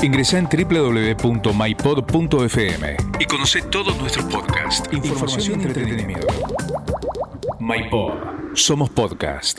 Ingresa 0.00 0.38
en 0.38 0.46
www.mypod.fm 0.46 1.56
y 3.18 3.24
conoce 3.24 3.62
todos 3.62 3.98
nuestros 3.98 4.26
podcasts, 4.26 4.88
información 4.92 5.60
y 5.60 5.64
entretenimiento. 5.64 6.26
MyPod. 7.58 8.12
Somos 8.54 8.90
podcast. 8.90 9.58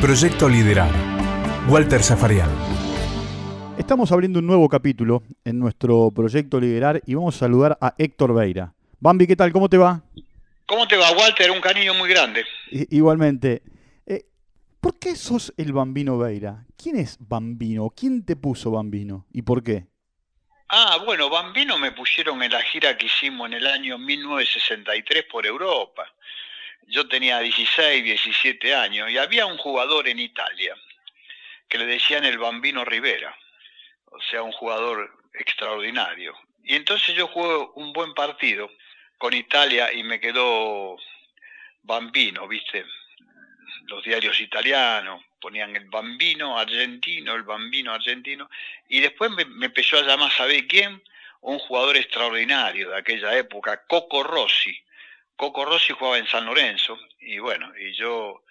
Proyecto 0.00 0.48
Liderar. 0.48 0.90
Walter 1.68 2.02
Zafarian. 2.02 2.50
Estamos 3.78 4.10
abriendo 4.10 4.40
un 4.40 4.46
nuevo 4.46 4.68
capítulo 4.68 5.22
en 5.44 5.60
nuestro 5.60 6.10
proyecto 6.10 6.58
Liderar 6.58 7.00
y 7.06 7.14
vamos 7.14 7.36
a 7.36 7.38
saludar 7.38 7.78
a 7.80 7.94
Héctor 7.98 8.34
Beira. 8.34 8.74
Bambi, 8.98 9.28
¿qué 9.28 9.36
tal? 9.36 9.52
¿Cómo 9.52 9.68
te 9.68 9.78
va? 9.78 10.02
¿Cómo 10.66 10.88
te 10.88 10.96
va, 10.96 11.12
Walter? 11.12 11.52
Un 11.52 11.60
cariño 11.60 11.94
muy 11.94 12.08
grande. 12.10 12.44
igualmente. 12.90 13.62
¿Por 14.80 14.98
qué 15.00 15.16
sos 15.16 15.52
el 15.56 15.72
Bambino 15.72 16.18
Beira? 16.18 16.64
¿Quién 16.80 16.96
es 16.96 17.16
Bambino? 17.18 17.90
¿Quién 17.90 18.24
te 18.24 18.36
puso 18.36 18.70
Bambino? 18.70 19.26
¿Y 19.32 19.42
por 19.42 19.64
qué? 19.64 19.86
Ah, 20.68 20.98
bueno, 21.04 21.28
Bambino 21.28 21.78
me 21.78 21.92
pusieron 21.92 22.42
en 22.42 22.52
la 22.52 22.62
gira 22.62 22.96
que 22.96 23.06
hicimos 23.06 23.48
en 23.48 23.54
el 23.54 23.66
año 23.66 23.98
1963 23.98 25.24
por 25.24 25.46
Europa. 25.46 26.06
Yo 26.86 27.08
tenía 27.08 27.40
16, 27.40 28.04
17 28.04 28.74
años 28.74 29.10
y 29.10 29.18
había 29.18 29.46
un 29.46 29.58
jugador 29.58 30.06
en 30.06 30.20
Italia 30.20 30.76
que 31.68 31.78
le 31.78 31.86
decían 31.86 32.24
el 32.24 32.38
Bambino 32.38 32.84
Rivera, 32.84 33.36
o 34.06 34.20
sea, 34.30 34.42
un 34.42 34.52
jugador 34.52 35.10
extraordinario. 35.34 36.34
Y 36.62 36.76
entonces 36.76 37.16
yo 37.16 37.26
jugué 37.26 37.68
un 37.74 37.92
buen 37.92 38.14
partido 38.14 38.70
con 39.18 39.34
Italia 39.34 39.92
y 39.92 40.04
me 40.04 40.20
quedó 40.20 40.96
bambino, 41.82 42.46
¿viste? 42.46 42.84
Los 43.88 44.04
diarios 44.04 44.40
italianos 44.40 45.22
ponían 45.40 45.74
el 45.76 45.86
bambino 45.86 46.58
argentino, 46.58 47.34
el 47.34 47.42
bambino 47.42 47.92
argentino, 47.92 48.48
y 48.88 49.00
después 49.00 49.30
me, 49.30 49.42
empezó 49.64 49.98
a 49.98 50.02
llamar, 50.02 50.30
¿sabe 50.32 50.66
quién? 50.66 51.02
Un 51.40 51.58
jugador 51.58 51.96
extraordinario 51.96 52.90
de 52.90 52.98
aquella 52.98 53.36
época, 53.36 53.84
Coco 53.86 54.22
Rossi. 54.22 54.76
Coco 55.36 55.64
Rossi 55.64 55.92
jugaba 55.92 56.18
en 56.18 56.26
San 56.26 56.44
Lorenzo, 56.44 56.98
y 57.20 57.38
bueno, 57.38 57.72
y 57.78 57.92
yo 57.92 58.42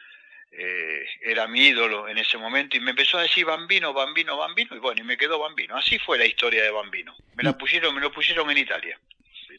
eh, 0.51 1.05
era 1.21 1.47
mi 1.47 1.67
ídolo 1.67 2.07
en 2.07 2.17
ese 2.17 2.37
momento, 2.37 2.77
y 2.77 2.79
me 2.79 2.91
empezó 2.91 3.17
a 3.17 3.23
decir 3.23 3.45
bambino, 3.45 3.93
bambino, 3.93 4.37
bambino, 4.37 4.75
y 4.75 4.79
bueno, 4.79 5.01
y 5.01 5.03
me 5.03 5.17
quedó 5.17 5.39
bambino. 5.39 5.75
Así 5.75 5.99
fue 5.99 6.17
la 6.17 6.25
historia 6.25 6.63
de 6.63 6.71
bambino. 6.71 7.15
Me 7.35 7.43
la 7.43 7.57
pusieron, 7.57 7.93
me 7.93 8.01
lo 8.01 8.11
pusieron 8.11 8.49
en 8.49 8.57
Italia. 8.57 8.99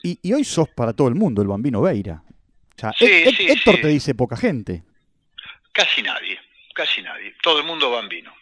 Y, 0.02 0.32
hoy 0.32 0.44
sos 0.44 0.68
para 0.68 0.92
todo 0.92 1.08
el 1.08 1.14
mundo 1.14 1.42
el 1.42 1.48
bambino 1.48 1.82
Beira. 1.82 2.22
Héctor 3.00 3.80
te 3.80 3.88
dice 3.88 4.14
poca 4.14 4.36
gente. 4.36 4.82
Casi 5.72 6.02
nadie, 6.02 6.40
casi 6.74 7.02
nadie. 7.02 7.34
Todo 7.42 7.58
el 7.58 7.64
mundo 7.64 7.90
bambino. 7.90 8.34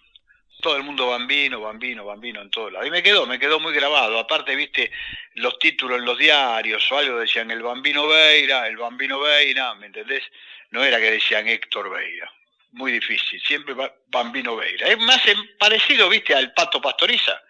Todo 0.60 0.76
el 0.76 0.82
mundo 0.82 1.08
bambino, 1.08 1.60
bambino, 1.60 2.04
bambino 2.04 2.40
en 2.40 2.50
todo 2.50 2.70
lado. 2.70 2.86
Y 2.86 2.90
me 2.90 3.02
quedó, 3.02 3.26
me 3.26 3.38
quedó 3.38 3.60
muy 3.60 3.74
grabado. 3.74 4.18
Aparte, 4.18 4.56
viste, 4.56 4.90
los 5.34 5.58
títulos 5.58 5.98
en 5.98 6.06
los 6.06 6.16
diarios 6.16 6.90
o 6.90 6.98
algo 6.98 7.18
decían 7.18 7.50
el 7.50 7.62
bambino 7.62 8.06
Beira, 8.06 8.66
el 8.66 8.76
bambino 8.78 9.20
Beira, 9.20 9.74
¿me 9.74 9.86
entendés? 9.86 10.24
No 10.70 10.82
era 10.82 10.98
que 10.98 11.10
decían 11.10 11.46
Héctor 11.46 11.90
Beira. 11.90 12.30
Muy 12.72 12.90
difícil, 12.92 13.40
siempre 13.40 13.74
bambino 14.08 14.56
Beira. 14.56 14.88
Es 14.88 14.98
más 14.98 15.22
parecido, 15.58 16.08
viste, 16.08 16.34
al 16.34 16.52
pato 16.52 16.80
pastoriza 16.80 17.40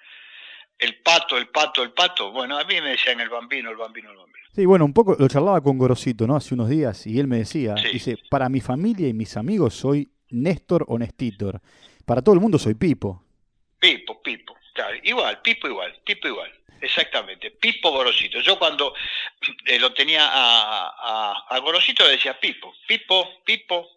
el 0.78 0.96
pato, 1.02 1.36
el 1.38 1.48
pato, 1.48 1.82
el 1.82 1.92
pato. 1.92 2.30
Bueno, 2.32 2.58
a 2.58 2.64
mí 2.64 2.80
me 2.80 2.90
decían 2.90 3.20
el 3.20 3.28
bambino, 3.28 3.70
el 3.70 3.76
bambino, 3.76 4.10
el 4.10 4.16
bambino. 4.16 4.46
Sí, 4.54 4.64
bueno, 4.64 4.84
un 4.84 4.92
poco 4.92 5.16
lo 5.18 5.28
charlaba 5.28 5.60
con 5.60 5.78
Gorosito, 5.78 6.26
¿no? 6.26 6.36
Hace 6.36 6.54
unos 6.54 6.68
días 6.68 7.06
y 7.06 7.18
él 7.18 7.26
me 7.26 7.38
decía, 7.38 7.74
dice, 7.92 8.18
para 8.30 8.48
mi 8.48 8.60
familia 8.60 9.08
y 9.08 9.12
mis 9.12 9.36
amigos 9.36 9.74
soy 9.74 10.08
Néstor 10.30 10.84
o 10.88 10.98
Nestitor. 10.98 11.60
Para 12.04 12.22
todo 12.22 12.34
el 12.34 12.40
mundo 12.40 12.58
soy 12.58 12.74
Pipo. 12.74 13.22
Pipo, 13.78 14.22
Pipo, 14.22 14.54
claro, 14.74 14.96
igual, 15.02 15.40
Pipo 15.42 15.68
igual, 15.68 15.94
Pipo 16.04 16.28
igual. 16.28 16.50
Exactamente, 16.80 17.50
Pipo 17.52 17.90
Gorosito. 17.90 18.40
Yo 18.40 18.58
cuando 18.58 18.94
eh, 19.66 19.78
lo 19.78 19.92
tenía 19.92 20.26
a, 20.26 21.32
a, 21.48 21.58
Gorosito 21.58 22.04
le 22.04 22.12
decía 22.12 22.38
Pipo, 22.38 22.72
Pipo, 22.86 23.28
Pipo. 23.44 23.88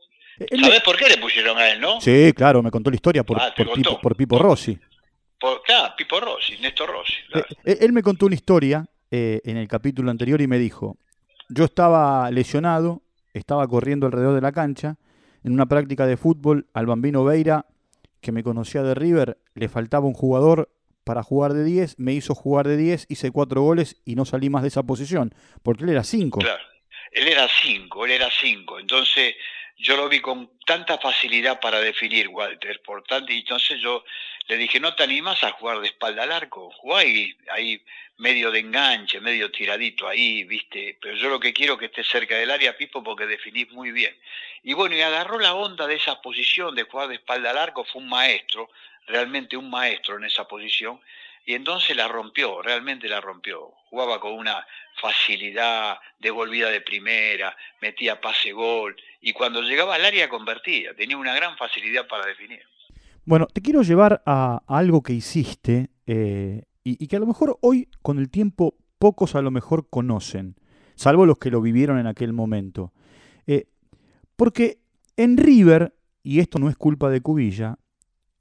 ¿Sabes 0.62 0.82
por 0.82 0.98
qué 0.98 1.10
le 1.10 1.18
pusieron 1.18 1.58
a 1.58 1.70
él, 1.70 1.82
no? 1.82 2.00
Sí, 2.00 2.32
claro, 2.34 2.64
me 2.64 2.72
contó 2.72 2.90
la 2.90 2.96
historia 2.96 3.24
por, 3.24 3.42
ah, 3.42 3.54
Pipo, 3.54 4.00
por 4.00 4.16
Pipo 4.16 4.40
Rossi 4.40 4.78
claro, 5.66 5.94
Pipo 5.98 6.20
Rossi, 6.20 6.58
Néstor 6.58 6.90
Rossi. 6.90 7.14
Eh, 7.34 7.44
eh, 7.66 7.78
él 7.82 7.94
me 7.94 8.04
contó 8.04 8.26
una 8.26 8.36
historia 8.36 8.86
eh, 9.12 9.42
en 9.46 9.58
el 9.58 9.68
capítulo 9.68 10.12
anterior 10.12 10.42
y 10.42 10.48
me 10.48 10.58
dijo, 10.58 10.98
yo 11.50 11.66
estaba 11.66 12.30
lesionado, 12.32 13.02
estaba 13.34 13.68
corriendo 13.68 14.06
alrededor 14.06 14.36
de 14.36 14.42
la 14.42 14.52
cancha, 14.52 14.98
en 15.44 15.54
una 15.54 15.66
práctica 15.66 16.06
de 16.06 16.18
fútbol 16.18 16.68
al 16.74 16.86
bambino 16.86 17.24
Veira, 17.24 17.66
que 18.22 18.32
me 18.32 18.44
conocía 18.44 18.84
de 18.84 18.96
River, 18.96 19.38
le 19.56 19.70
faltaba 19.70 20.06
un 20.06 20.14
jugador 20.14 20.70
para 21.04 21.24
jugar 21.24 21.54
de 21.54 21.64
10, 21.64 21.98
me 21.98 22.14
hizo 22.14 22.36
jugar 22.36 22.68
de 22.68 22.78
10, 22.78 23.08
hice 23.10 23.32
cuatro 23.32 23.62
goles 23.62 24.02
y 24.06 24.16
no 24.16 24.26
salí 24.26 24.50
más 24.50 24.62
de 24.62 24.68
esa 24.68 24.84
posición, 24.84 25.34
porque 25.64 25.86
él 25.86 25.90
era 25.90 26.04
5. 26.04 26.40
Claro, 26.40 26.62
él 27.12 27.28
era 27.28 27.48
5, 27.48 28.06
él 28.06 28.12
era 28.12 28.30
5, 28.30 28.80
entonces 28.80 29.34
yo 29.78 29.96
lo 29.96 30.10
vi 30.10 30.20
con 30.20 30.52
tanta 30.66 30.98
facilidad 30.98 31.60
para 31.60 31.80
definir, 31.80 32.28
Walter, 32.28 32.82
por 32.86 33.02
tanto, 33.04 33.32
y 33.32 33.40
entonces 33.40 33.80
yo 33.82 34.04
le 34.50 34.58
dije, 34.58 34.80
no 34.80 34.96
te 34.96 35.04
animas 35.04 35.44
a 35.44 35.52
jugar 35.52 35.80
de 35.80 35.88
espalda 35.88 36.24
al 36.24 36.32
arco, 36.32 36.72
jugá 36.72 37.02
ahí, 37.02 37.38
ahí 37.52 37.80
medio 38.18 38.50
de 38.50 38.60
enganche, 38.60 39.22
medio 39.22 39.52
tiradito 39.52 40.08
ahí, 40.08 40.44
viste, 40.44 40.98
pero 41.00 41.16
yo 41.16 41.30
lo 41.30 41.40
que 41.40 41.54
quiero 41.54 41.74
es 41.74 41.80
que 41.80 41.86
estés 41.86 42.08
cerca 42.08 42.36
del 42.36 42.50
área, 42.50 42.76
Pipo, 42.76 43.04
porque 43.04 43.28
definís 43.28 43.70
muy 43.72 43.92
bien. 43.92 44.18
Y 44.64 44.74
bueno, 44.74 44.96
y 44.96 45.02
agarró 45.02 45.38
la 45.38 45.54
onda 45.54 45.86
de 45.86 45.96
esa 45.96 46.20
posición 46.20 46.74
de 46.74 46.82
jugar 46.82 47.10
de 47.10 47.16
espalda 47.16 47.52
al 47.52 47.60
arco, 47.60 47.86
fue 47.86 48.02
un 48.02 48.10
maestro, 48.10 48.72
realmente 49.06 49.56
un 49.56 49.70
maestro 49.70 50.18
en 50.18 50.24
esa 50.24 50.48
posición, 50.48 51.00
y 51.46 51.54
entonces 51.54 51.96
la 51.96 52.08
rompió, 52.08 52.64
realmente 52.64 53.08
la 53.08 53.22
rompió. 53.22 53.76
Jugaba 53.92 54.20
con 54.20 54.34
una 54.34 54.66
facilidad, 54.96 56.00
devolvida 56.18 56.72
de 56.72 56.82
primera, 56.82 57.56
metía 57.82 58.20
pase 58.20 58.52
gol 58.52 58.96
y 59.22 59.32
cuando 59.32 59.62
llegaba 59.62 59.94
al 59.94 60.06
área 60.06 60.28
convertía, 60.28 60.96
tenía 60.96 61.18
una 61.18 61.36
gran 61.36 61.56
facilidad 61.56 62.08
para 62.08 62.26
definir. 62.26 62.66
Bueno, 63.30 63.46
te 63.46 63.62
quiero 63.62 63.84
llevar 63.84 64.24
a, 64.26 64.64
algo 64.66 65.04
que 65.04 65.14
hiciste 65.14 65.92
eh, 66.08 66.64
y, 66.84 67.06
que 67.06 67.16
a 67.16 67.20
lo 67.20 67.28
mejor 67.28 67.60
hoy 67.62 67.88
con 68.02 68.18
el 68.18 68.32
tiempo 68.32 68.74
pocos 68.98 69.36
a 69.36 69.44
lo 69.44 69.52
mejor 69.52 69.88
conocen, 69.88 70.56
salvo 70.96 71.28
los 71.28 71.38
que 71.38 71.52
lo 71.52 71.62
vivieron 71.62 72.00
en 72.00 72.08
aquel 72.08 72.34
momento. 72.34 72.92
Eh, 73.46 73.68
porque 74.36 74.80
en 75.16 75.38
River, 75.38 75.94
y 76.24 76.40
esto 76.40 76.58
no 76.58 76.70
es 76.70 76.76
culpa 76.76 77.12
de 77.12 77.22
Cubilla, 77.22 77.78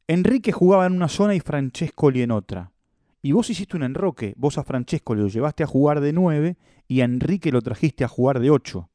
Enrique 0.06 0.52
jugaba 0.52 0.86
en 0.86 0.94
una 0.94 1.08
zona 1.08 1.34
y 1.34 1.40
Francescoli 1.40 2.22
en 2.22 2.30
otra. 2.30 2.72
Y 3.20 3.32
vos 3.32 3.50
hiciste 3.50 3.76
un 3.76 3.82
enroque, 3.82 4.32
vos 4.38 4.56
a 4.56 4.64
Francesco 4.64 5.14
lo 5.14 5.28
llevaste 5.28 5.64
a 5.64 5.66
jugar 5.66 6.00
de 6.00 6.14
9 6.14 6.56
y 6.88 7.02
a 7.02 7.04
Enrique 7.04 7.52
lo 7.52 7.60
trajiste 7.60 8.04
a 8.04 8.08
jugar 8.08 8.40
de 8.40 8.48
8. 8.48 8.88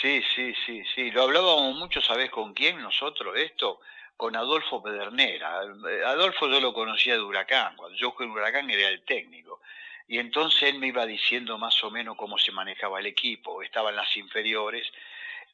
Sí, 0.00 0.22
sí, 0.34 0.54
sí, 0.64 0.82
sí. 0.94 1.10
Lo 1.10 1.24
hablábamos 1.24 1.76
mucho, 1.76 2.00
¿sabés 2.00 2.30
con 2.30 2.54
quién 2.54 2.80
nosotros 2.80 3.36
esto? 3.36 3.78
Con 4.22 4.36
Adolfo 4.36 4.80
Pedernera. 4.80 5.62
Adolfo 6.06 6.46
yo 6.48 6.60
lo 6.60 6.72
conocía 6.72 7.14
de 7.14 7.22
Huracán. 7.22 7.74
Cuando 7.74 7.98
yo 7.98 8.12
jugué 8.12 8.26
en 8.26 8.30
Huracán 8.30 8.70
era 8.70 8.88
el 8.88 9.02
técnico. 9.02 9.60
Y 10.06 10.20
entonces 10.20 10.62
él 10.62 10.78
me 10.78 10.86
iba 10.86 11.04
diciendo 11.04 11.58
más 11.58 11.82
o 11.82 11.90
menos 11.90 12.16
cómo 12.16 12.38
se 12.38 12.52
manejaba 12.52 13.00
el 13.00 13.06
equipo. 13.06 13.64
Estaban 13.64 13.96
las 13.96 14.16
inferiores. 14.16 14.86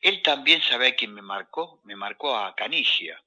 Él 0.02 0.20
también 0.20 0.60
sabía 0.60 0.94
quién 0.94 1.14
me 1.14 1.22
marcó. 1.22 1.80
Me 1.84 1.96
marcó 1.96 2.36
a 2.36 2.54
Canigia. 2.54 3.18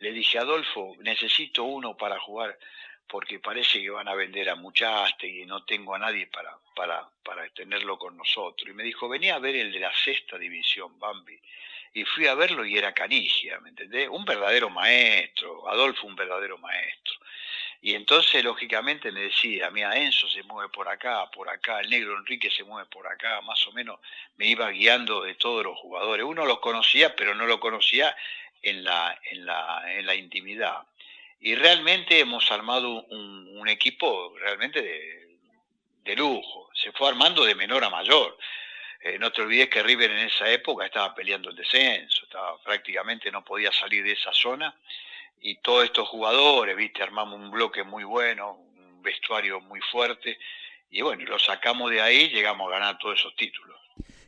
Le 0.00 0.10
dije, 0.10 0.40
Adolfo, 0.40 0.96
necesito 0.98 1.62
uno 1.62 1.96
para 1.96 2.18
jugar 2.18 2.58
porque 3.06 3.38
parece 3.38 3.80
que 3.80 3.90
van 3.90 4.08
a 4.08 4.16
vender 4.16 4.50
a 4.50 4.56
Muchaste 4.56 5.28
y 5.28 5.46
no 5.46 5.64
tengo 5.64 5.94
a 5.94 6.00
nadie 6.00 6.26
para, 6.26 6.58
para, 6.74 7.08
para 7.22 7.48
tenerlo 7.50 8.00
con 8.00 8.16
nosotros. 8.16 8.68
Y 8.68 8.72
me 8.72 8.82
dijo, 8.82 9.08
venía 9.08 9.36
a 9.36 9.38
ver 9.38 9.54
el 9.54 9.70
de 9.70 9.78
la 9.78 9.94
sexta 9.94 10.36
división, 10.36 10.98
Bambi. 10.98 11.38
Y 11.94 12.04
fui 12.04 12.26
a 12.26 12.34
verlo 12.34 12.64
y 12.64 12.76
era 12.76 12.92
Canigia, 12.92 13.58
¿me 13.60 13.70
entendés? 13.70 14.08
Un 14.08 14.24
verdadero 14.24 14.70
maestro, 14.70 15.68
Adolfo 15.68 16.06
un 16.06 16.16
verdadero 16.16 16.58
maestro. 16.58 17.14
Y 17.80 17.94
entonces, 17.94 18.42
lógicamente, 18.42 19.12
me 19.12 19.20
decía, 19.20 19.70
mira, 19.70 19.96
Enzo 19.96 20.28
se 20.28 20.42
mueve 20.42 20.68
por 20.70 20.88
acá, 20.88 21.30
por 21.30 21.48
acá, 21.48 21.80
el 21.80 21.90
negro 21.90 22.16
Enrique 22.18 22.50
se 22.50 22.64
mueve 22.64 22.88
por 22.90 23.06
acá, 23.06 23.40
más 23.42 23.64
o 23.68 23.72
menos 23.72 24.00
me 24.36 24.46
iba 24.46 24.68
guiando 24.70 25.22
de 25.22 25.34
todos 25.34 25.64
los 25.64 25.78
jugadores. 25.78 26.24
Uno 26.24 26.44
los 26.44 26.58
conocía, 26.58 27.14
pero 27.14 27.34
no 27.34 27.46
lo 27.46 27.60
conocía 27.60 28.16
en 28.62 28.82
la, 28.82 29.18
en 29.30 29.46
la, 29.46 29.84
en 29.94 30.06
la 30.06 30.14
intimidad 30.16 30.84
y 31.40 31.54
realmente 31.54 32.18
hemos 32.18 32.50
armado 32.50 33.04
un, 33.04 33.68
equipo 33.68 34.34
realmente 34.38 34.80
de, 34.82 36.16
lujo. 36.16 36.70
Se 36.72 36.90
fue 36.92 37.06
armando 37.08 37.44
de 37.44 37.54
menor 37.54 37.84
a 37.84 37.90
mayor. 37.90 38.38
Eh, 39.00 39.18
no 39.18 39.30
te 39.30 39.42
olvides 39.42 39.68
que 39.68 39.82
River 39.82 40.10
en 40.10 40.26
esa 40.26 40.50
época 40.50 40.86
estaba 40.86 41.14
peleando 41.14 41.50
el 41.50 41.56
descenso, 41.56 42.24
estaba, 42.24 42.60
prácticamente 42.62 43.30
no 43.30 43.44
podía 43.44 43.70
salir 43.72 44.02
de 44.02 44.12
esa 44.12 44.32
zona. 44.32 44.74
Y 45.40 45.56
todos 45.60 45.84
estos 45.84 46.08
jugadores, 46.08 46.76
viste, 46.76 47.02
armamos 47.02 47.38
un 47.38 47.50
bloque 47.50 47.84
muy 47.84 48.02
bueno, 48.02 48.52
un 48.52 49.02
vestuario 49.02 49.60
muy 49.60 49.80
fuerte. 49.92 50.38
Y 50.90 51.02
bueno, 51.02 51.24
lo 51.24 51.38
sacamos 51.38 51.90
de 51.90 52.00
ahí, 52.00 52.28
llegamos 52.30 52.66
a 52.68 52.78
ganar 52.78 52.98
todos 52.98 53.20
esos 53.20 53.36
títulos. 53.36 53.78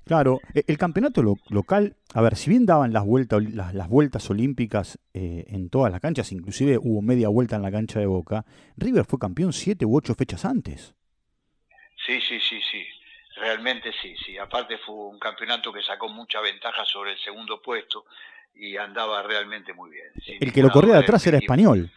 Claro, 0.05 0.41
e, 0.55 0.65
el 0.67 0.79
campeonato 0.79 1.23
local, 1.23 1.97
a 2.15 2.21
ver, 2.21 2.37
si 2.37 2.51
bien 2.51 2.67
daban 2.67 2.93
las, 2.93 3.05
vueltas 3.05 3.43
las, 3.43 3.89
vueltas 3.89 4.29
olímpicas 4.31 4.99
eh, 5.15 5.45
en 5.49 5.71
todas 5.71 5.91
las 5.93 6.01
canchas, 6.01 6.33
inclusive 6.33 6.79
hubo 6.79 7.03
media 7.03 7.29
vuelta 7.29 7.57
en 7.57 7.63
la 7.63 7.71
cancha 7.71 8.01
de 8.01 8.07
Boca, 8.07 8.45
River 8.77 9.05
fue 9.05 9.19
campeón 9.19 9.53
siete 9.53 9.85
u 9.85 9.97
ocho 9.97 10.15
fechas 10.15 10.45
antes. 10.45 10.95
Sí, 12.07 12.21
sí, 12.21 12.41
sí, 12.41 12.61
sí, 12.71 12.85
realmente 13.41 13.93
sí, 14.01 14.15
sí. 14.25 14.39
Aparte 14.39 14.79
fue 14.79 14.95
un 14.95 15.19
campeonato 15.19 15.73
que 15.73 15.83
sacó 15.83 16.09
mucha 16.09 16.41
ventaja 16.41 16.85
sobre 16.85 17.13
el 17.13 17.19
segundo 17.19 17.61
puesto 17.61 18.05
y 18.55 18.77
andaba 18.77 19.23
realmente 19.23 19.73
muy 19.73 19.91
bien. 19.91 20.07
el 20.41 20.53
que 20.53 20.63
lo 20.63 20.71
corría 20.71 20.95
de 20.95 21.01
atrás 21.01 21.27
era 21.27 21.39
español. 21.39 21.91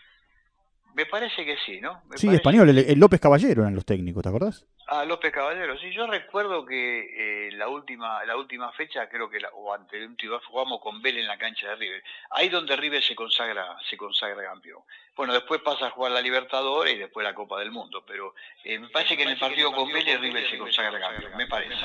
Me 0.94 1.06
parece 1.06 1.44
que 1.44 1.58
sí, 1.66 1.82
¿no? 1.82 2.02
sí, 2.16 2.28
español, 2.30 2.70
el, 2.70 3.00
López 3.00 3.20
Caballero 3.20 3.64
eran 3.64 3.74
los 3.74 3.86
técnicos, 3.86 4.22
¿te 4.22 4.30
acordás? 4.30 4.66
Ah, 4.88 5.06
López 5.06 5.32
Caballero, 5.32 5.78
sí, 5.80 5.92
yo 5.92 6.06
recuerdo 6.06 6.66
que 6.66 7.48
eh, 7.48 7.52
la 7.54 7.68
última 7.68 8.24
la 8.26 8.38
última 8.38 8.72
fecha, 8.74 9.10
creo 9.10 9.30
que, 9.30 9.40
la, 9.40 9.50
o 9.50 9.74
ante 9.74 9.98
el 9.98 10.10
último, 10.10 10.40
jugamos 10.48 10.82
con 10.82 11.02
Vélez 11.02 11.22
en 11.22 11.28
la 11.28 11.38
cancha 11.38 11.70
de 11.70 11.76
River. 11.76 12.04
Ahí 12.32 12.50
donde 12.50 12.76
River 12.76 13.02
se 13.02 13.16
consagra 13.16 13.78
se 13.90 13.98
consagra 13.98 14.44
campeón. 14.44 14.82
Bueno, 15.16 15.34
después 15.34 15.62
pasa 15.62 15.88
a 15.88 15.92
jugar 15.92 16.12
la 16.12 16.22
Libertadores 16.22 16.96
y 16.96 17.00
después 17.00 17.24
la 17.24 17.34
Copa 17.34 17.60
del 17.60 17.72
Mundo, 17.72 18.04
pero 18.06 18.36
eh, 18.64 18.78
me 18.78 18.90
parece 18.90 19.18
que 19.18 19.24
en 19.24 19.30
el 19.30 19.40
partido 19.40 19.72
con 19.72 19.92
Vélez 19.92 20.20
River 20.20 20.50
se 20.50 20.58
consagra 20.58 21.00
campeón, 21.00 21.32
me 21.38 21.48
parece. 21.48 21.76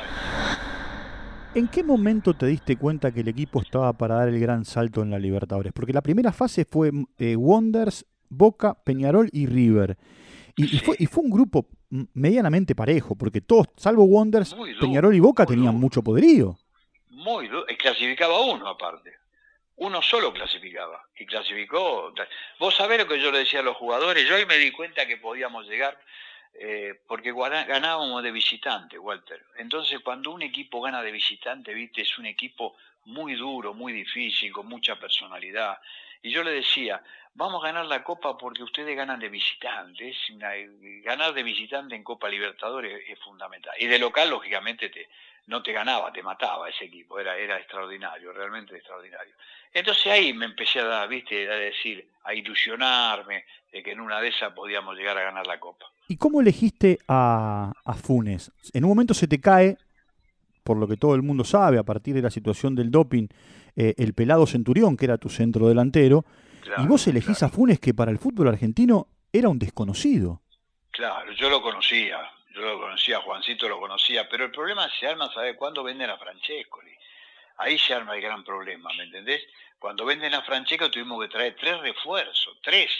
¿En 1.54 1.66
qué 1.66 1.82
momento 1.82 2.34
te 2.34 2.46
diste 2.46 2.76
cuenta 2.76 3.10
que 3.10 3.20
el 3.20 3.28
equipo 3.28 3.62
estaba 3.62 3.92
para 3.94 4.16
dar 4.16 4.28
el 4.28 4.38
gran 4.38 4.66
salto 4.66 5.02
en 5.02 5.10
la 5.10 5.18
Libertadores? 5.18 5.72
Porque 5.72 5.94
la 5.94 6.02
primera 6.02 6.30
fase 6.30 6.66
fue 6.66 6.90
eh, 7.18 7.36
Wonders, 7.36 8.04
Boca, 8.28 8.74
Peñarol 8.84 9.28
y 9.32 9.46
River. 9.46 9.96
Y, 10.56 10.78
fue, 10.78 10.96
y 10.98 11.06
fue 11.06 11.24
un 11.24 11.30
grupo 11.30 11.68
medianamente 12.14 12.74
parejo, 12.74 13.14
porque 13.16 13.40
todos, 13.40 13.68
salvo 13.76 14.04
Wonders, 14.04 14.56
Peñarol 14.80 15.14
y 15.14 15.20
Boca 15.20 15.46
tenían 15.46 15.76
mucho 15.76 16.02
poderío. 16.02 16.58
Muy 17.10 17.48
duro, 17.48 17.64
y 17.68 17.76
clasificaba 17.76 18.40
uno 18.40 18.68
aparte. 18.68 19.12
Uno 19.76 20.02
solo 20.02 20.32
clasificaba. 20.32 21.00
Y 21.18 21.26
clasificó. 21.26 22.12
Vos 22.58 22.74
sabés 22.74 22.98
lo 22.98 23.06
que 23.06 23.20
yo 23.20 23.30
le 23.30 23.38
decía 23.38 23.60
a 23.60 23.62
los 23.62 23.76
jugadores. 23.76 24.28
Yo 24.28 24.34
ahí 24.34 24.44
me 24.44 24.58
di 24.58 24.72
cuenta 24.72 25.06
que 25.06 25.18
podíamos 25.18 25.66
llegar 25.68 25.96
eh, 26.60 27.00
porque 27.06 27.32
ganábamos 27.32 28.22
de 28.22 28.32
visitante, 28.32 28.98
Walter. 28.98 29.40
Entonces, 29.58 30.00
cuando 30.00 30.32
un 30.32 30.42
equipo 30.42 30.80
gana 30.80 31.02
de 31.02 31.12
visitante, 31.12 31.72
viste, 31.72 32.02
es 32.02 32.18
un 32.18 32.26
equipo 32.26 32.76
muy 33.04 33.34
duro, 33.34 33.74
muy 33.74 33.92
difícil, 33.92 34.52
con 34.52 34.66
mucha 34.66 34.98
personalidad. 34.98 35.78
Y 36.22 36.30
yo 36.30 36.42
le 36.42 36.50
decía, 36.50 37.00
vamos 37.38 37.62
a 37.62 37.68
ganar 37.68 37.86
la 37.86 38.02
Copa 38.02 38.36
porque 38.36 38.64
ustedes 38.64 38.96
ganan 38.96 39.20
de 39.20 39.28
visitantes. 39.28 40.16
Ganar 41.04 41.32
de 41.32 41.42
visitante 41.42 41.94
en 41.94 42.02
Copa 42.02 42.28
Libertadores 42.28 43.00
es 43.08 43.18
fundamental. 43.20 43.72
Y 43.78 43.86
de 43.86 43.98
local, 43.98 44.28
lógicamente, 44.28 44.90
te, 44.90 45.08
no 45.46 45.62
te 45.62 45.72
ganaba, 45.72 46.12
te 46.12 46.22
mataba 46.22 46.68
ese 46.68 46.86
equipo. 46.86 47.18
Era, 47.18 47.36
era 47.36 47.56
extraordinario, 47.56 48.32
realmente 48.32 48.76
extraordinario. 48.76 49.32
Entonces 49.72 50.06
ahí 50.08 50.32
me 50.32 50.46
empecé 50.46 50.80
a, 50.80 51.06
¿viste? 51.06 51.48
a 51.48 51.54
decir, 51.54 52.08
a 52.24 52.34
ilusionarme 52.34 53.44
de 53.72 53.82
que 53.84 53.92
en 53.92 54.00
una 54.00 54.20
de 54.20 54.28
esas 54.28 54.52
podíamos 54.52 54.96
llegar 54.96 55.16
a 55.16 55.22
ganar 55.22 55.46
la 55.46 55.60
Copa. 55.60 55.86
¿Y 56.08 56.16
cómo 56.16 56.40
elegiste 56.40 56.98
a, 57.06 57.72
a 57.84 57.94
Funes? 57.94 58.50
En 58.72 58.84
un 58.84 58.90
momento 58.90 59.14
se 59.14 59.28
te 59.28 59.40
cae, 59.40 59.76
por 60.64 60.76
lo 60.76 60.88
que 60.88 60.96
todo 60.96 61.14
el 61.14 61.22
mundo 61.22 61.44
sabe, 61.44 61.78
a 61.78 61.84
partir 61.84 62.16
de 62.16 62.22
la 62.22 62.30
situación 62.30 62.74
del 62.74 62.90
doping, 62.90 63.28
eh, 63.76 63.94
el 63.96 64.12
pelado 64.14 64.44
Centurión, 64.46 64.96
que 64.96 65.04
era 65.04 65.18
tu 65.18 65.28
centro 65.28 65.68
delantero, 65.68 66.24
y 66.76 66.86
vos 66.86 67.06
elegís 67.06 67.42
a 67.42 67.48
Funes, 67.48 67.80
que 67.80 67.94
para 67.94 68.10
el 68.10 68.18
fútbol 68.18 68.48
argentino 68.48 69.08
era 69.32 69.48
un 69.48 69.58
desconocido. 69.58 70.42
Claro, 70.90 71.32
yo 71.32 71.48
lo 71.48 71.62
conocía, 71.62 72.18
yo 72.54 72.60
lo 72.60 72.80
conocía, 72.80 73.20
Juancito 73.20 73.68
lo 73.68 73.78
conocía, 73.78 74.28
pero 74.28 74.44
el 74.44 74.50
problema 74.50 74.88
se 74.98 75.06
arma, 75.06 75.32
¿sabes 75.32 75.56
cuándo 75.56 75.82
venden 75.82 76.10
a 76.10 76.18
Francescoli? 76.18 76.92
Ahí 77.58 77.78
se 77.78 77.94
arma 77.94 78.14
el 78.14 78.22
gran 78.22 78.44
problema, 78.44 78.90
¿me 78.96 79.04
entendés? 79.04 79.42
Cuando 79.78 80.04
venden 80.04 80.34
a 80.34 80.42
Francesco 80.42 80.90
tuvimos 80.90 81.22
que 81.22 81.28
traer 81.28 81.56
tres 81.58 81.78
refuerzos, 81.80 82.58
tres, 82.62 82.90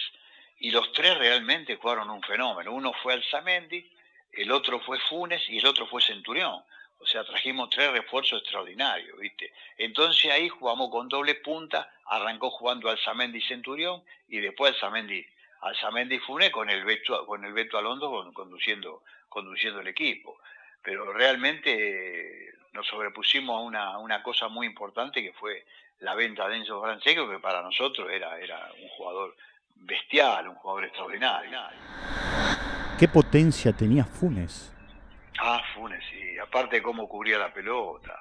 y 0.61 0.71
los 0.71 0.93
tres 0.93 1.17
realmente 1.19 1.77
jugaron 1.77 2.11
un 2.11 2.23
fenómeno. 2.23 2.73
Uno 2.73 2.93
fue 3.03 3.15
Alzamendi, 3.15 3.85
el 4.33 4.51
otro 4.51 4.81
fue 4.81 4.99
Funes 5.09 5.43
y 5.49 5.59
el 5.59 5.67
otro 5.67 5.87
fue 5.87 6.03
Centurión. 6.03 6.63
O 7.01 7.07
sea, 7.07 7.25
trajimos 7.25 7.71
tres 7.71 7.93
refuerzos 7.93 8.43
extraordinarios, 8.43 9.19
¿viste? 9.19 9.53
Entonces 9.77 10.31
ahí 10.31 10.49
jugamos 10.49 10.91
con 10.91 11.09
doble 11.09 11.37
punta, 11.37 11.91
arrancó 12.07 12.51
jugando 12.51 12.91
Alzamendi 12.91 13.41
Centurión, 13.41 14.03
y 14.29 14.41
después 14.41 14.75
Alzamendi, 14.75 15.25
Alzamendi 15.61 16.19
Funes 16.19 16.51
con 16.51 16.69
el 16.69 16.85
Beto, 16.85 17.25
con 17.27 17.45
el 17.45 17.53
Beto 17.53 17.79
Alonso 17.79 18.33
conduciendo, 18.35 19.05
conduciendo 19.29 19.81
el 19.81 19.89
equipo. 19.89 20.39
Pero 20.83 21.13
realmente 21.13 22.53
nos 22.73 22.87
sobrepusimos 22.87 23.57
a 23.57 23.61
una, 23.61 23.99
una 23.99 24.23
cosa 24.23 24.49
muy 24.49 24.67
importante 24.67 25.23
que 25.23 25.33
fue 25.33 25.65
la 26.01 26.15
venta 26.15 26.49
de 26.49 26.57
Enzo 26.57 26.81
Francesco, 26.83 27.29
que 27.29 27.39
para 27.39 27.63
nosotros 27.63 28.11
era, 28.11 28.39
era 28.39 28.71
un 28.81 28.89
jugador 28.91 29.37
bestial, 29.75 30.49
un 30.49 30.55
jugador 30.57 30.85
extraordinario. 30.85 31.59
¿Qué 32.99 33.09
potencia 33.09 33.73
tenía 33.73 34.05
Funes? 34.05 34.73
Aparte 36.59 36.83
cómo 36.83 37.09
cubría 37.09 37.39
la 37.39 37.55
pelota. 37.55 38.21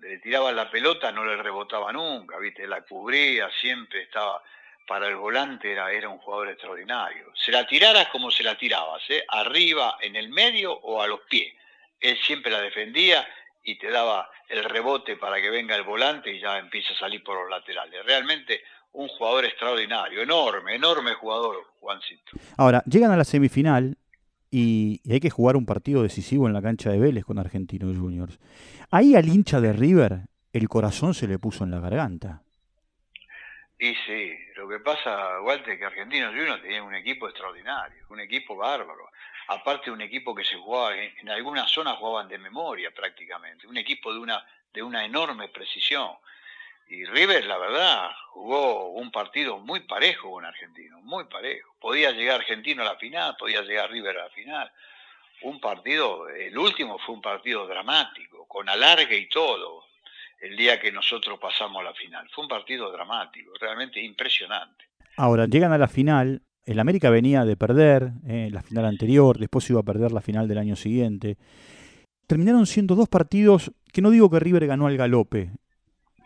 le 0.00 0.18
tiraban 0.18 0.54
la 0.54 0.70
pelota, 0.70 1.10
no 1.10 1.24
le 1.24 1.34
rebotaba 1.34 1.92
nunca, 1.92 2.38
¿viste? 2.38 2.68
La 2.68 2.82
cubría, 2.82 3.50
siempre 3.60 4.02
estaba 4.02 4.40
para 4.86 5.08
el 5.08 5.16
volante, 5.16 5.72
era, 5.72 5.90
era 5.90 6.08
un 6.08 6.18
jugador 6.18 6.50
extraordinario. 6.50 7.32
Se 7.34 7.50
la 7.50 7.66
tiraras 7.66 8.06
como 8.10 8.30
se 8.30 8.44
la 8.44 8.56
tirabas, 8.56 9.02
¿eh? 9.08 9.24
Arriba, 9.26 9.96
en 10.00 10.14
el 10.14 10.28
medio 10.28 10.72
o 10.72 11.02
a 11.02 11.08
los 11.08 11.22
pies. 11.22 11.52
Él 11.98 12.16
siempre 12.24 12.52
la 12.52 12.60
defendía 12.60 13.26
y 13.64 13.76
te 13.76 13.90
daba 13.90 14.30
el 14.48 14.62
rebote 14.62 15.16
para 15.16 15.42
que 15.42 15.50
venga 15.50 15.74
el 15.74 15.82
volante 15.82 16.32
y 16.32 16.38
ya 16.38 16.58
empieza 16.58 16.92
a 16.92 16.98
salir 16.98 17.24
por 17.24 17.40
los 17.40 17.50
laterales. 17.50 18.06
Realmente 18.06 18.62
un 18.92 19.08
jugador 19.08 19.46
extraordinario, 19.46 20.22
enorme, 20.22 20.76
enorme 20.76 21.14
jugador, 21.14 21.56
Juancito. 21.80 22.36
Ahora, 22.56 22.84
llegan 22.86 23.10
a 23.10 23.16
la 23.16 23.24
semifinal 23.24 23.96
y, 24.56 25.00
hay 25.10 25.18
que 25.18 25.30
jugar 25.30 25.56
un 25.56 25.66
partido 25.66 26.04
decisivo 26.04 26.46
en 26.46 26.52
la 26.52 26.62
cancha 26.62 26.88
de 26.90 27.00
Vélez 27.00 27.24
con 27.24 27.40
Argentinos 27.40 27.98
Juniors. 27.98 28.38
Ahí 28.92 29.16
al 29.16 29.28
hincha 29.28 29.60
de 29.60 29.72
River 29.72 30.26
el 30.52 30.68
corazón 30.68 31.12
se 31.12 31.26
le 31.26 31.40
puso 31.40 31.64
en 31.64 31.72
la 31.72 31.80
garganta. 31.80 32.42
Y 33.76 33.92
sí, 34.06 34.32
lo 34.54 34.68
que 34.68 34.78
pasa, 34.78 35.40
Walter, 35.40 35.76
que 35.76 35.84
Argentinos 35.84 36.30
Juniors 36.30 36.62
tenía 36.62 36.84
un 36.84 36.94
equipo 36.94 37.28
extraordinario, 37.28 38.06
un 38.10 38.20
equipo 38.20 38.54
bárbaro. 38.54 39.10
Aparte 39.48 39.90
un 39.90 40.00
equipo 40.00 40.32
que 40.32 40.44
se 40.44 40.56
jugaba, 40.56 40.96
en, 40.96 41.12
en 41.18 41.30
algunas 41.30 41.68
zonas 41.68 41.98
jugaban 41.98 42.28
de 42.28 42.38
memoria 42.38 42.92
prácticamente, 42.92 43.66
un 43.66 43.76
equipo 43.76 44.12
de 44.12 44.20
una, 44.20 44.46
de 44.72 44.84
una 44.84 45.04
enorme 45.04 45.48
precisión. 45.48 46.12
Y 46.88 47.04
River, 47.06 47.46
la 47.46 47.58
verdad, 47.58 48.10
jugó 48.30 48.90
un 48.90 49.10
partido 49.10 49.58
muy 49.58 49.80
parejo 49.80 50.30
con 50.30 50.44
Argentino, 50.44 51.00
muy 51.02 51.24
parejo. 51.24 51.74
Podía 51.80 52.12
llegar 52.12 52.40
Argentino 52.40 52.82
a 52.82 52.86
la 52.86 52.96
final, 52.96 53.36
podía 53.38 53.62
llegar 53.62 53.90
River 53.90 54.18
a 54.18 54.24
la 54.24 54.30
final. 54.30 54.70
Un 55.42 55.60
partido, 55.60 56.28
el 56.28 56.56
último 56.56 56.98
fue 56.98 57.14
un 57.14 57.22
partido 57.22 57.66
dramático, 57.66 58.46
con 58.46 58.68
alargue 58.68 59.16
y 59.16 59.28
todo, 59.28 59.84
el 60.40 60.56
día 60.56 60.78
que 60.80 60.92
nosotros 60.92 61.38
pasamos 61.40 61.80
a 61.80 61.84
la 61.84 61.94
final. 61.94 62.28
Fue 62.34 62.44
un 62.44 62.48
partido 62.48 62.90
dramático, 62.92 63.52
realmente 63.60 64.00
impresionante. 64.00 64.84
Ahora, 65.16 65.46
llegan 65.46 65.72
a 65.72 65.78
la 65.78 65.88
final, 65.88 66.42
el 66.64 66.78
América 66.78 67.10
venía 67.10 67.44
de 67.44 67.56
perder 67.56 68.12
eh, 68.26 68.48
la 68.52 68.62
final 68.62 68.84
anterior, 68.84 69.38
después 69.38 69.68
iba 69.70 69.80
a 69.80 69.84
perder 69.84 70.12
la 70.12 70.20
final 70.20 70.48
del 70.48 70.58
año 70.58 70.76
siguiente. 70.76 71.36
Terminaron 72.26 72.66
siendo 72.66 72.94
dos 72.94 73.08
partidos 73.08 73.70
que 73.92 74.02
no 74.02 74.10
digo 74.10 74.30
que 74.30 74.40
River 74.40 74.66
ganó 74.66 74.86
al 74.86 74.96
galope, 74.96 75.50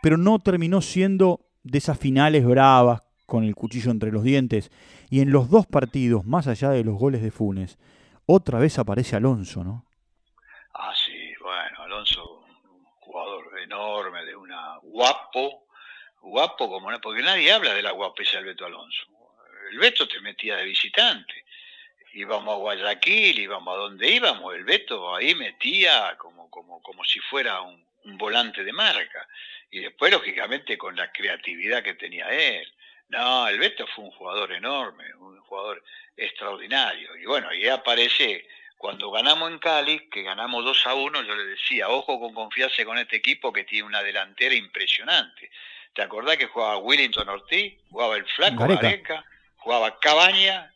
pero 0.02 0.16
no 0.16 0.38
terminó 0.38 0.80
siendo 0.80 1.40
de 1.62 1.78
esas 1.78 1.98
finales 1.98 2.44
bravas 2.44 3.02
con 3.26 3.44
el 3.44 3.54
cuchillo 3.54 3.90
entre 3.90 4.10
los 4.10 4.24
dientes. 4.24 4.70
Y 5.10 5.20
en 5.20 5.32
los 5.32 5.50
dos 5.50 5.66
partidos, 5.66 6.24
más 6.24 6.46
allá 6.46 6.70
de 6.70 6.84
los 6.84 6.96
goles 6.96 7.22
de 7.22 7.30
Funes, 7.30 7.78
otra 8.26 8.58
vez 8.58 8.78
aparece 8.78 9.16
Alonso, 9.16 9.64
¿no? 9.64 9.84
Ah, 10.74 10.92
sí, 10.94 11.32
bueno, 11.40 11.82
Alonso, 11.82 12.44
un 12.70 12.84
jugador 13.00 13.58
enorme, 13.62 14.24
de 14.24 14.36
una 14.36 14.78
guapo, 14.82 15.66
guapo 16.22 16.68
como 16.68 16.90
no, 16.90 17.00
porque 17.00 17.22
nadie 17.22 17.52
habla 17.52 17.74
de 17.74 17.82
la 17.82 17.92
guapesa 17.92 18.38
del 18.38 18.46
Beto 18.46 18.66
Alonso. 18.66 19.06
El 19.70 19.78
Beto 19.78 20.06
te 20.06 20.20
metía 20.20 20.56
de 20.56 20.64
visitante. 20.64 21.44
Íbamos 22.14 22.54
a 22.54 22.58
Guayaquil, 22.58 23.38
íbamos 23.38 23.74
a 23.74 23.78
donde 23.78 24.10
íbamos, 24.10 24.54
el 24.54 24.64
Beto 24.64 25.14
ahí 25.14 25.34
metía 25.34 26.16
como, 26.16 26.50
como, 26.50 26.80
como 26.82 27.04
si 27.04 27.18
fuera 27.20 27.60
un, 27.60 27.87
un 28.08 28.18
volante 28.18 28.64
de 28.64 28.72
marca. 28.72 29.28
Y 29.70 29.80
después, 29.80 30.10
lógicamente, 30.10 30.78
con 30.78 30.96
la 30.96 31.12
creatividad 31.12 31.82
que 31.82 31.94
tenía 31.94 32.28
él. 32.30 32.66
No, 33.08 33.48
el 33.48 33.58
Beto 33.58 33.86
fue 33.86 34.04
un 34.04 34.10
jugador 34.10 34.52
enorme, 34.52 35.14
un 35.14 35.40
jugador 35.40 35.82
extraordinario. 36.16 37.16
Y 37.16 37.24
bueno, 37.26 37.52
y 37.54 37.66
aparece 37.68 38.46
cuando 38.76 39.10
ganamos 39.10 39.50
en 39.50 39.58
Cali, 39.58 40.08
que 40.10 40.22
ganamos 40.22 40.64
2 40.64 40.86
a 40.86 40.94
1, 40.94 41.22
yo 41.22 41.34
le 41.34 41.44
decía, 41.44 41.88
ojo 41.88 42.20
con 42.20 42.34
confiarse 42.34 42.84
con 42.84 42.98
este 42.98 43.16
equipo 43.16 43.52
que 43.52 43.64
tiene 43.64 43.86
una 43.86 44.02
delantera 44.02 44.54
impresionante. 44.54 45.50
¿Te 45.92 46.02
acordás 46.02 46.36
que 46.36 46.46
jugaba 46.46 46.78
Willington 46.78 47.28
Ortiz, 47.28 47.74
jugaba 47.90 48.16
el 48.16 48.24
Flaco 48.26 48.66
Gareca, 48.66 49.24
jugaba 49.56 49.98
Cabaña 49.98 50.72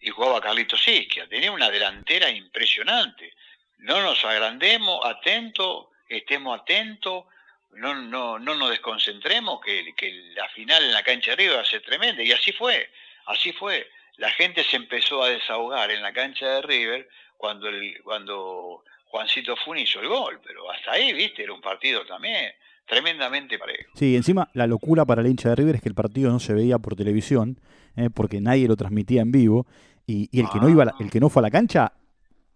y 0.00 0.10
jugaba 0.10 0.40
Carlito 0.40 0.76
Sisquia? 0.76 1.26
Tenía 1.28 1.50
una 1.50 1.70
delantera 1.70 2.28
impresionante. 2.28 3.32
No 3.78 4.02
nos 4.02 4.22
agrandemos, 4.24 5.04
atento 5.04 5.90
estemos 6.08 6.60
atentos, 6.60 7.24
no, 7.72 7.94
no, 7.94 8.38
no 8.38 8.54
nos 8.54 8.70
desconcentremos, 8.70 9.60
que, 9.60 9.94
que 9.96 10.32
la 10.34 10.48
final 10.50 10.84
en 10.84 10.92
la 10.92 11.02
cancha 11.02 11.32
de 11.32 11.36
River 11.36 11.56
va 11.56 11.62
a 11.62 11.66
ser 11.66 11.82
tremenda. 11.82 12.22
Y 12.22 12.32
así 12.32 12.52
fue, 12.52 12.90
así 13.26 13.52
fue. 13.52 13.88
La 14.16 14.30
gente 14.30 14.64
se 14.64 14.76
empezó 14.76 15.22
a 15.22 15.28
desahogar 15.28 15.90
en 15.90 16.02
la 16.02 16.12
cancha 16.12 16.46
de 16.46 16.62
River 16.62 17.08
cuando, 17.36 17.68
el, 17.68 18.02
cuando 18.02 18.84
Juancito 19.06 19.56
Fun 19.56 19.78
hizo 19.78 20.00
el 20.00 20.08
gol, 20.08 20.40
pero 20.44 20.70
hasta 20.70 20.92
ahí, 20.92 21.12
viste, 21.12 21.44
era 21.44 21.52
un 21.52 21.60
partido 21.60 22.04
también 22.04 22.52
tremendamente 22.88 23.58
parejo. 23.58 23.90
Sí, 23.94 24.16
encima 24.16 24.48
la 24.54 24.66
locura 24.66 25.04
para 25.04 25.20
el 25.20 25.28
hincha 25.28 25.50
de 25.50 25.56
River 25.56 25.76
es 25.76 25.82
que 25.82 25.88
el 25.88 25.94
partido 25.94 26.32
no 26.32 26.40
se 26.40 26.54
veía 26.54 26.78
por 26.78 26.96
televisión, 26.96 27.60
eh, 27.96 28.08
porque 28.12 28.40
nadie 28.40 28.66
lo 28.66 28.76
transmitía 28.76 29.22
en 29.22 29.30
vivo, 29.30 29.66
y, 30.06 30.30
el 30.40 30.48
que 30.48 30.58
no 30.58 30.70
iba, 30.70 30.94
el 30.98 31.10
que 31.10 31.20
no 31.20 31.28
fue 31.28 31.40
a 31.40 31.44
la 31.44 31.50
cancha 31.50 31.92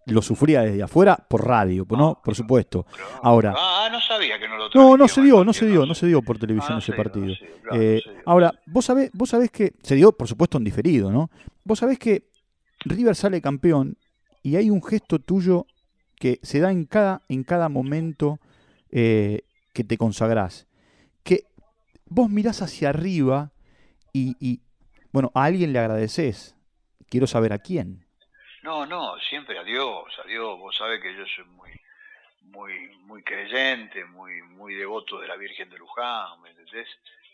lo 0.05 0.21
sufría 0.21 0.61
desde 0.61 0.83
afuera 0.83 1.15
por 1.15 1.45
radio, 1.45 1.85
¿no? 1.89 2.19
por 2.23 2.35
supuesto. 2.35 2.85
Ahora. 3.21 3.53
Ah, 3.57 3.89
no 3.91 3.99
sabía 4.01 4.39
que 4.39 4.47
no 4.47 4.57
lo 4.57 4.69
No, 4.73 4.97
no 4.97 5.07
se 5.07 5.21
dio, 5.21 5.43
no 5.43 5.53
se 5.53 5.65
dio, 5.65 5.85
no 5.85 5.93
se 5.93 6.07
dio 6.07 6.21
por 6.21 6.37
televisión 6.37 6.75
ah, 6.75 6.79
ese 6.79 6.93
partido. 6.93 7.33
Eh, 7.71 8.01
ahora, 8.25 8.53
vos 8.65 8.85
sabés, 8.85 9.11
vos 9.13 9.29
sabés 9.29 9.51
que 9.51 9.73
se 9.81 9.95
dio, 9.95 10.11
por 10.11 10.27
supuesto, 10.27 10.57
en 10.57 10.63
diferido, 10.63 11.11
¿no? 11.11 11.29
Vos 11.63 11.79
sabés 11.79 11.99
que 11.99 12.27
River 12.85 13.15
sale 13.15 13.41
campeón 13.41 13.97
y 14.41 14.57
hay 14.57 14.69
un 14.69 14.83
gesto 14.83 15.19
tuyo 15.19 15.65
que 16.19 16.39
se 16.43 16.59
da 16.59 16.71
en 16.71 16.85
cada, 16.85 17.21
en 17.29 17.43
cada 17.43 17.69
momento 17.69 18.39
eh, 18.91 19.41
que 19.73 19.83
te 19.83 19.97
consagrás. 19.97 20.67
Que 21.23 21.45
vos 22.05 22.29
mirás 22.29 22.61
hacia 22.61 22.89
arriba 22.89 23.51
y, 24.11 24.35
y, 24.39 24.61
bueno, 25.11 25.31
a 25.33 25.45
alguien 25.45 25.73
le 25.73 25.79
agradeces. 25.79 26.55
Quiero 27.09 27.27
saber 27.27 27.53
a 27.53 27.59
quién. 27.59 28.02
No, 28.63 28.85
no, 28.85 29.19
siempre 29.19 29.59
a 29.59 29.63
Dios, 29.63 30.17
a 30.23 30.25
Dios. 30.25 30.57
Vos 30.57 30.73
sabés 30.77 31.01
que 31.01 31.13
yo 31.13 31.25
soy 31.27 31.43
muy, 31.43 31.71
muy, 32.43 32.87
muy 32.99 33.21
creyente, 33.21 34.05
muy, 34.05 34.41
muy 34.41 34.73
devoto 34.75 35.19
de 35.19 35.27
la 35.27 35.35
Virgen 35.35 35.69
de 35.69 35.77
Luján, 35.77 36.41
¿me 36.41 36.51
entendés? 36.51 36.87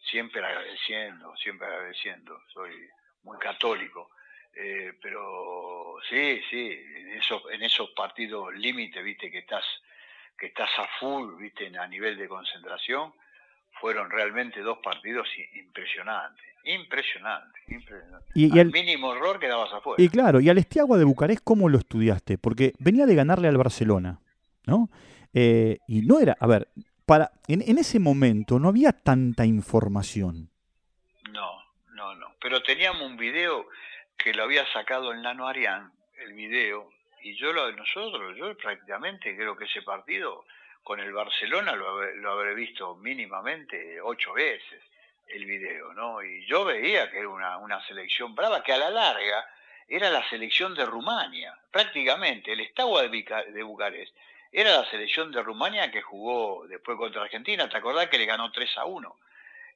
Siempre 0.10 0.44
agradeciendo, 0.44 1.38
siempre 1.38 1.68
agradeciendo. 1.68 2.42
Soy 2.52 2.90
muy 3.22 3.38
católico. 3.38 4.10
Eh, 4.56 4.94
pero 5.00 5.98
sí, 6.10 6.42
sí, 6.50 6.84
en 6.96 7.12
esos, 7.12 7.44
en 7.52 7.62
esos 7.62 7.92
partidos 7.92 8.52
límite, 8.56 9.04
viste, 9.04 9.30
que 9.30 9.38
estás, 9.38 9.66
que 10.36 10.48
estás 10.48 10.72
a 10.80 10.88
full, 11.00 11.36
viste, 11.36 11.72
a 11.78 11.86
nivel 11.86 12.18
de 12.18 12.28
concentración, 12.28 13.14
fueron 13.80 14.10
realmente 14.10 14.62
dos 14.62 14.80
partidos 14.80 15.28
impresionantes. 15.54 16.44
Impresionante, 16.70 17.60
Y, 18.36 18.60
al 18.60 18.70
mínimo 18.70 19.16
error 19.16 19.40
quedabas 19.40 19.74
afuera. 19.74 20.04
Y 20.04 20.08
claro, 20.08 20.40
y 20.40 20.50
al 20.50 20.60
Estiagua 20.60 21.00
de 21.00 21.04
Bucarest, 21.04 21.44
¿cómo 21.44 21.68
lo 21.68 21.80
estudiaste? 21.80 22.38
Porque 22.38 22.74
venía 22.78 23.08
de 23.08 23.16
ganarle 23.16 23.48
al 23.48 23.58
Barcelona, 23.58 24.20
¿no? 24.68 24.88
Eh, 25.34 25.80
y 25.88 26.02
no 26.04 26.20
era, 26.20 26.38
a 26.40 26.46
ver, 26.46 26.68
para 27.08 27.32
en, 27.48 27.64
en, 27.64 27.80
ese 27.80 27.98
momento 27.98 28.60
no 28.60 28.68
había 28.68 28.92
tanta 28.92 29.48
información. 29.48 30.52
No, 31.32 31.50
no, 31.96 32.14
no. 32.14 32.36
Pero 32.40 32.62
teníamos 32.62 33.02
un 33.02 33.18
video 33.18 33.66
que 34.16 34.36
lo 34.36 34.44
había 34.44 34.72
sacado 34.72 35.12
el 35.12 35.24
Nano 35.24 35.48
Arián, 35.48 35.92
el 36.24 36.34
video, 36.34 36.92
y 37.24 37.36
yo 37.36 37.52
lo 37.52 37.72
nosotros, 37.72 38.38
yo 38.38 38.56
prácticamente 38.58 39.36
creo 39.36 39.58
que 39.58 39.66
ese 39.66 39.82
partido 39.82 40.46
con 40.84 41.00
el 41.00 41.14
Barcelona 41.14 41.76
lo, 41.76 42.14
lo 42.14 42.32
habré 42.32 42.54
visto 42.54 42.96
mínimamente 42.96 44.00
ocho 44.02 44.34
veces 44.34 44.84
el 45.30 45.46
video, 45.46 45.94
¿no? 45.94 46.22
Y 46.24 46.46
yo 46.46 46.66
veía 46.66 47.10
que 47.12 47.20
era 47.20 47.30
una, 47.30 47.58
una 47.58 47.86
selección 47.88 48.36
brava, 48.36 48.64
que 48.64 48.74
a 48.74 48.78
la 48.78 48.90
larga 48.90 49.48
era 49.88 50.10
la 50.10 50.28
selección 50.30 50.76
de 50.76 50.86
Rumania, 50.86 51.58
prácticamente, 51.72 52.54
el 52.54 52.60
Estagua 52.60 53.04
de, 53.04 53.44
de 53.54 53.64
Bucarest 53.64 54.14
era 54.52 54.78
la 54.78 54.90
selección 54.90 55.32
de 55.32 55.44
Rumania 55.44 55.92
que 55.92 56.02
jugó 56.02 56.66
después 56.68 56.98
contra 56.98 57.22
Argentina, 57.22 57.70
¿te 57.70 57.78
acordás 57.78 58.08
que 58.08 58.18
le 58.18 58.26
ganó 58.26 58.52
3 58.52 58.78
a 58.78 58.86
1 58.86 59.16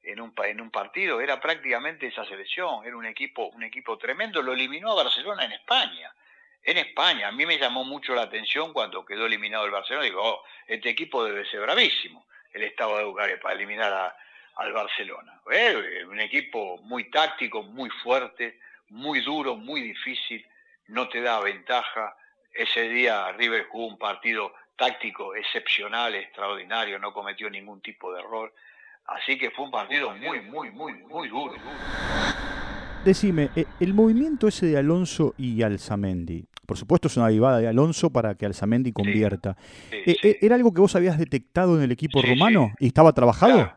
en 0.04 0.20
un, 0.20 0.34
en 0.44 0.60
un 0.60 0.70
partido? 0.70 1.20
Era 1.20 1.40
prácticamente 1.40 2.08
esa 2.08 2.24
selección, 2.24 2.84
era 2.84 2.96
un 2.96 3.06
equipo, 3.06 3.46
un 3.46 3.62
equipo 3.62 3.96
tremendo, 3.98 4.42
lo 4.42 4.52
eliminó 4.52 4.92
a 4.92 5.04
Barcelona 5.04 5.44
en 5.44 5.52
España. 5.52 6.12
En 6.62 6.78
España, 6.78 7.28
a 7.28 7.32
mí 7.32 7.46
me 7.46 7.58
llamó 7.58 7.84
mucho 7.84 8.14
la 8.14 8.22
atención 8.22 8.72
cuando 8.72 9.04
quedó 9.04 9.26
eliminado 9.26 9.64
el 9.64 9.70
Barcelona, 9.70 10.06
digo, 10.06 10.22
oh, 10.22 10.44
este 10.66 10.88
equipo 10.88 11.24
debe 11.24 11.44
ser 11.46 11.60
bravísimo, 11.60 12.24
el 12.52 12.62
Estado 12.62 12.98
de 12.98 13.04
Bucarest, 13.04 13.42
para 13.42 13.54
eliminar 13.54 13.92
a, 13.92 14.16
al 14.56 14.72
Barcelona. 14.72 15.40
Eh, 15.50 16.04
un 16.08 16.20
equipo 16.20 16.78
muy 16.82 17.10
táctico, 17.10 17.62
muy 17.62 17.90
fuerte, 18.02 18.58
muy 18.90 19.20
duro, 19.20 19.56
muy 19.56 19.80
difícil, 19.80 20.44
no 20.88 21.08
te 21.08 21.20
da 21.20 21.40
ventaja. 21.40 22.16
Ese 22.52 22.88
día 22.88 23.32
River 23.32 23.66
jugó 23.70 23.86
un 23.86 23.98
partido 23.98 24.52
táctico 24.76 25.34
excepcional, 25.34 26.14
extraordinario, 26.14 26.98
no 26.98 27.12
cometió 27.12 27.50
ningún 27.50 27.80
tipo 27.80 28.12
de 28.12 28.20
error. 28.20 28.52
Así 29.06 29.38
que 29.38 29.50
fue 29.50 29.66
un 29.66 29.70
partido 29.70 30.10
muy, 30.16 30.40
muy, 30.40 30.70
muy, 30.70 30.94
muy 31.04 31.28
duro. 31.28 31.54
Decime, 33.04 33.50
eh, 33.54 33.66
el 33.80 33.92
movimiento 33.92 34.48
ese 34.48 34.66
de 34.66 34.78
Alonso 34.78 35.34
y 35.36 35.62
Alzamendi, 35.62 36.46
por 36.64 36.78
supuesto 36.78 37.08
es 37.08 37.16
una 37.18 37.26
avivada 37.26 37.58
de 37.58 37.68
Alonso 37.68 38.10
para 38.10 38.34
que 38.34 38.46
Alzamendi 38.46 38.92
convierta. 38.92 39.56
Eh, 39.92 40.38
¿Era 40.40 40.54
algo 40.54 40.72
que 40.72 40.80
vos 40.80 40.96
habías 40.96 41.18
detectado 41.18 41.76
en 41.76 41.82
el 41.82 41.92
equipo 41.92 42.22
romano 42.22 42.72
y 42.78 42.86
estaba 42.86 43.12
trabajado? 43.12 43.74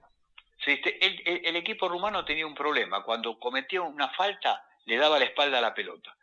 El, 0.74 1.56
equipo 1.56 1.88
rumano 1.88 2.26
tenía 2.26 2.46
un 2.46 2.56
problema. 2.56 3.04
Cuando 3.04 3.40
cometía 3.40 3.82
una 3.82 4.10
falta, 4.10 4.66
le 4.86 4.98
daba 4.98 5.20
la 5.20 5.26
espalda 5.26 5.60
a 5.60 5.62
la 5.62 5.74
pelota. 5.74 6.16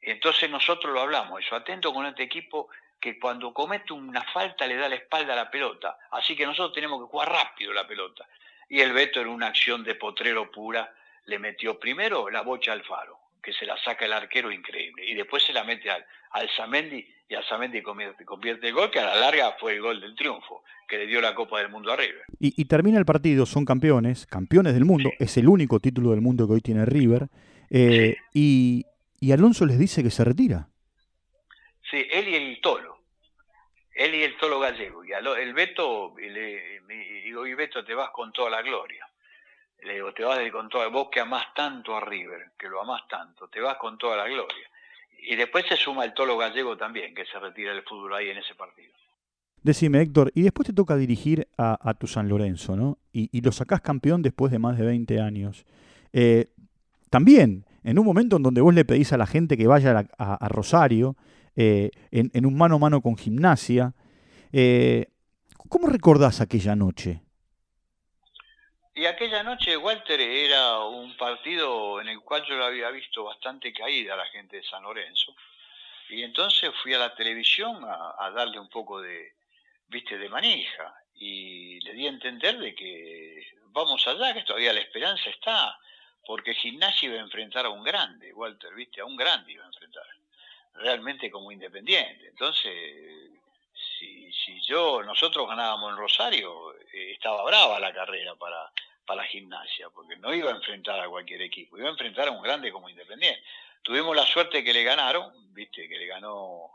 Entonces 0.00 0.48
nosotros 0.48 0.92
lo 0.92 1.00
hablamos, 1.00 1.44
eso, 1.44 1.56
atento 1.56 1.92
con 1.92 2.06
este 2.06 2.22
equipo 2.22 2.68
que 3.00 3.18
cuando 3.18 3.52
comete 3.52 3.92
una 3.92 4.22
falta 4.22 4.66
le 4.66 4.76
da 4.76 4.88
la 4.88 4.96
espalda 4.96 5.32
a 5.32 5.36
la 5.36 5.50
pelota. 5.50 5.98
Así 6.10 6.36
que 6.36 6.46
nosotros 6.46 6.72
tenemos 6.72 7.00
que 7.00 7.10
jugar 7.10 7.30
rápido 7.30 7.72
la 7.72 7.86
pelota. 7.86 8.26
Y 8.68 8.80
el 8.80 8.92
Beto 8.92 9.20
en 9.20 9.28
una 9.28 9.48
acción 9.48 9.82
de 9.84 9.94
potrero 9.94 10.50
pura 10.50 10.92
le 11.24 11.38
metió 11.38 11.78
primero 11.78 12.28
la 12.30 12.42
bocha 12.42 12.72
al 12.72 12.84
faro, 12.84 13.18
que 13.42 13.52
se 13.52 13.66
la 13.66 13.76
saca 13.78 14.04
el 14.04 14.12
arquero 14.12 14.50
increíble. 14.50 15.04
Y 15.04 15.14
después 15.14 15.44
se 15.44 15.52
la 15.52 15.64
mete 15.64 15.90
al, 15.90 16.04
al 16.30 16.48
Zamendi 16.56 17.06
y 17.28 17.34
al 17.34 17.44
Zamendi 17.44 17.82
convierte, 17.82 18.24
convierte 18.24 18.68
el 18.68 18.74
gol, 18.74 18.90
que 18.90 19.00
a 19.00 19.06
la 19.06 19.16
larga 19.16 19.56
fue 19.60 19.74
el 19.74 19.82
gol 19.82 20.00
del 20.00 20.14
triunfo 20.14 20.62
que 20.88 20.96
le 20.96 21.06
dio 21.06 21.20
la 21.20 21.34
Copa 21.34 21.58
del 21.58 21.68
Mundo 21.68 21.92
a 21.92 21.96
River. 21.96 22.22
Y, 22.40 22.64
termina 22.64 22.98
el 22.98 23.04
partido, 23.04 23.46
son 23.46 23.64
campeones, 23.64 24.26
campeones 24.26 24.72
del 24.74 24.86
mundo, 24.86 25.10
es 25.18 25.36
el 25.36 25.48
único 25.48 25.78
título 25.78 26.10
del 26.10 26.22
mundo 26.22 26.46
que 26.46 26.54
hoy 26.54 26.60
tiene 26.62 26.86
River, 26.86 27.28
eh, 27.70 28.16
y, 28.32 28.86
Alonso 29.30 29.66
les 29.66 29.78
dice 29.78 30.02
que 30.02 30.10
se 30.10 30.24
retira. 30.24 30.68
Sí, 31.90 32.06
él 32.10 32.28
y 32.28 32.34
el 32.34 32.60
Tolo, 32.60 32.98
él 33.94 34.14
y 34.14 34.22
el 34.22 34.36
Tolo 34.38 34.58
Gallego, 34.58 35.04
y 35.04 35.12
el 35.12 35.52
Beto, 35.52 36.14
le, 36.16 36.80
digo, 37.22 37.46
y 37.46 37.54
Beto, 37.54 37.84
te 37.84 37.94
vas 37.94 38.10
con 38.10 38.32
toda 38.32 38.50
la 38.50 38.62
gloria. 38.62 39.06
Le 39.82 39.94
digo, 39.94 40.12
te 40.12 40.24
vas 40.24 40.38
con 40.50 40.68
toda, 40.68 40.88
vos 40.88 41.08
que 41.10 41.20
amás 41.20 41.54
tanto 41.54 41.96
a 41.96 42.00
River, 42.00 42.50
que 42.58 42.68
lo 42.68 42.80
amás 42.80 43.06
tanto, 43.06 43.48
te 43.48 43.60
vas 43.60 43.76
con 43.76 43.96
toda 43.96 44.16
la 44.16 44.24
gloria. 44.26 44.68
Y 45.18 45.36
después 45.36 45.64
se 45.68 45.76
suma 45.76 46.04
el 46.04 46.14
Tolo 46.14 46.36
Gallego 46.38 46.76
también, 46.76 47.14
que 47.14 47.24
se 47.26 47.38
retira 47.38 47.72
del 47.72 47.82
fútbol 47.82 48.14
ahí 48.14 48.30
en 48.30 48.38
ese 48.38 48.54
partido. 48.54 48.92
Decime, 49.62 50.00
Héctor, 50.00 50.30
y 50.34 50.42
después 50.42 50.66
te 50.66 50.72
toca 50.72 50.96
dirigir 50.96 51.48
a, 51.58 51.94
tu 51.94 52.06
San 52.06 52.28
Lorenzo, 52.28 52.76
¿no? 52.76 52.98
Y, 53.12 53.40
lo 53.40 53.50
sacás 53.52 53.80
campeón 53.80 54.22
después 54.22 54.52
de 54.52 54.58
más 54.58 54.78
de 54.78 54.86
20 54.86 55.20
años. 55.20 55.66
Eh, 56.12 56.46
también, 57.10 57.66
en 57.82 57.98
un 57.98 58.06
momento 58.06 58.36
en 58.36 58.44
donde 58.44 58.60
vos 58.60 58.72
le 58.72 58.84
pedís 58.84 59.12
a 59.12 59.16
la 59.16 59.26
gente 59.26 59.56
que 59.56 59.66
vaya 59.66 60.06
a, 60.16 60.48
Rosario, 60.48 61.16
eh, 61.56 61.90
en, 62.12 62.46
un 62.46 62.56
mano 62.56 62.76
a 62.76 62.78
mano 62.78 63.00
con 63.00 63.16
gimnasia, 63.16 63.94
eh, 64.52 65.06
¿cómo 65.68 65.88
recordás 65.88 66.40
aquella 66.40 66.76
noche? 66.76 67.22
Y 68.98 69.06
aquella 69.06 69.44
noche, 69.44 69.76
Walter, 69.76 70.20
era 70.20 70.80
un 70.80 71.16
partido 71.16 72.00
en 72.00 72.08
el 72.08 72.18
cual 72.20 72.44
yo 72.44 72.56
lo 72.56 72.64
había 72.64 72.90
visto 72.90 73.22
bastante 73.22 73.72
caída 73.72 74.16
la 74.16 74.26
gente 74.26 74.56
de 74.56 74.64
San 74.64 74.82
Lorenzo. 74.82 75.36
Y 76.08 76.24
entonces 76.24 76.72
fui 76.82 76.94
a 76.94 76.98
la 76.98 77.14
televisión 77.14 77.78
a 77.84 78.28
darle 78.34 78.58
un 78.58 78.68
poco 78.68 79.00
de, 79.00 79.34
viste, 79.86 80.18
de 80.18 80.28
manija. 80.28 80.92
Y 81.14 81.78
le 81.82 81.92
di 81.92 82.06
a 82.06 82.08
entender 82.08 82.58
de 82.58 82.74
que 82.74 83.46
vamos 83.66 84.04
allá, 84.08 84.34
que 84.34 84.42
todavía 84.42 84.72
la 84.72 84.80
esperanza 84.80 85.30
está, 85.30 85.78
porque 86.26 86.54
Gimnasia 86.54 87.08
iba 87.08 87.18
a 87.18 87.22
enfrentar 87.22 87.66
a 87.66 87.70
un 87.70 87.84
grande, 87.84 88.34
Walter, 88.34 88.74
viste, 88.74 89.00
a 89.00 89.04
un 89.04 89.16
grande 89.16 89.52
iba 89.52 89.62
a 89.62 89.68
enfrentar, 89.68 90.06
realmente 90.74 91.30
como 91.30 91.52
independiente. 91.52 92.26
Entonces, 92.26 92.74
si, 93.96 94.32
si 94.32 94.60
yo, 94.62 95.04
nosotros 95.04 95.46
ganábamos 95.48 95.92
en 95.92 95.98
Rosario, 95.98 96.74
eh, 96.92 97.12
estaba 97.12 97.44
brava 97.44 97.78
la 97.78 97.94
carrera 97.94 98.34
para, 98.34 98.72
para 99.08 99.22
la 99.22 99.28
gimnasia, 99.28 99.88
porque 99.88 100.16
no 100.16 100.34
iba 100.34 100.52
a 100.52 100.54
enfrentar 100.54 101.00
a 101.00 101.08
cualquier 101.08 101.40
equipo, 101.40 101.78
iba 101.78 101.88
a 101.88 101.92
enfrentar 101.92 102.28
a 102.28 102.30
un 102.30 102.42
grande 102.42 102.70
como 102.70 102.90
independiente. 102.90 103.42
Tuvimos 103.82 104.14
la 104.14 104.26
suerte 104.26 104.62
que 104.62 104.74
le 104.74 104.84
ganaron, 104.84 105.32
viste, 105.54 105.88
que 105.88 105.96
le 105.96 106.06
ganó 106.06 106.70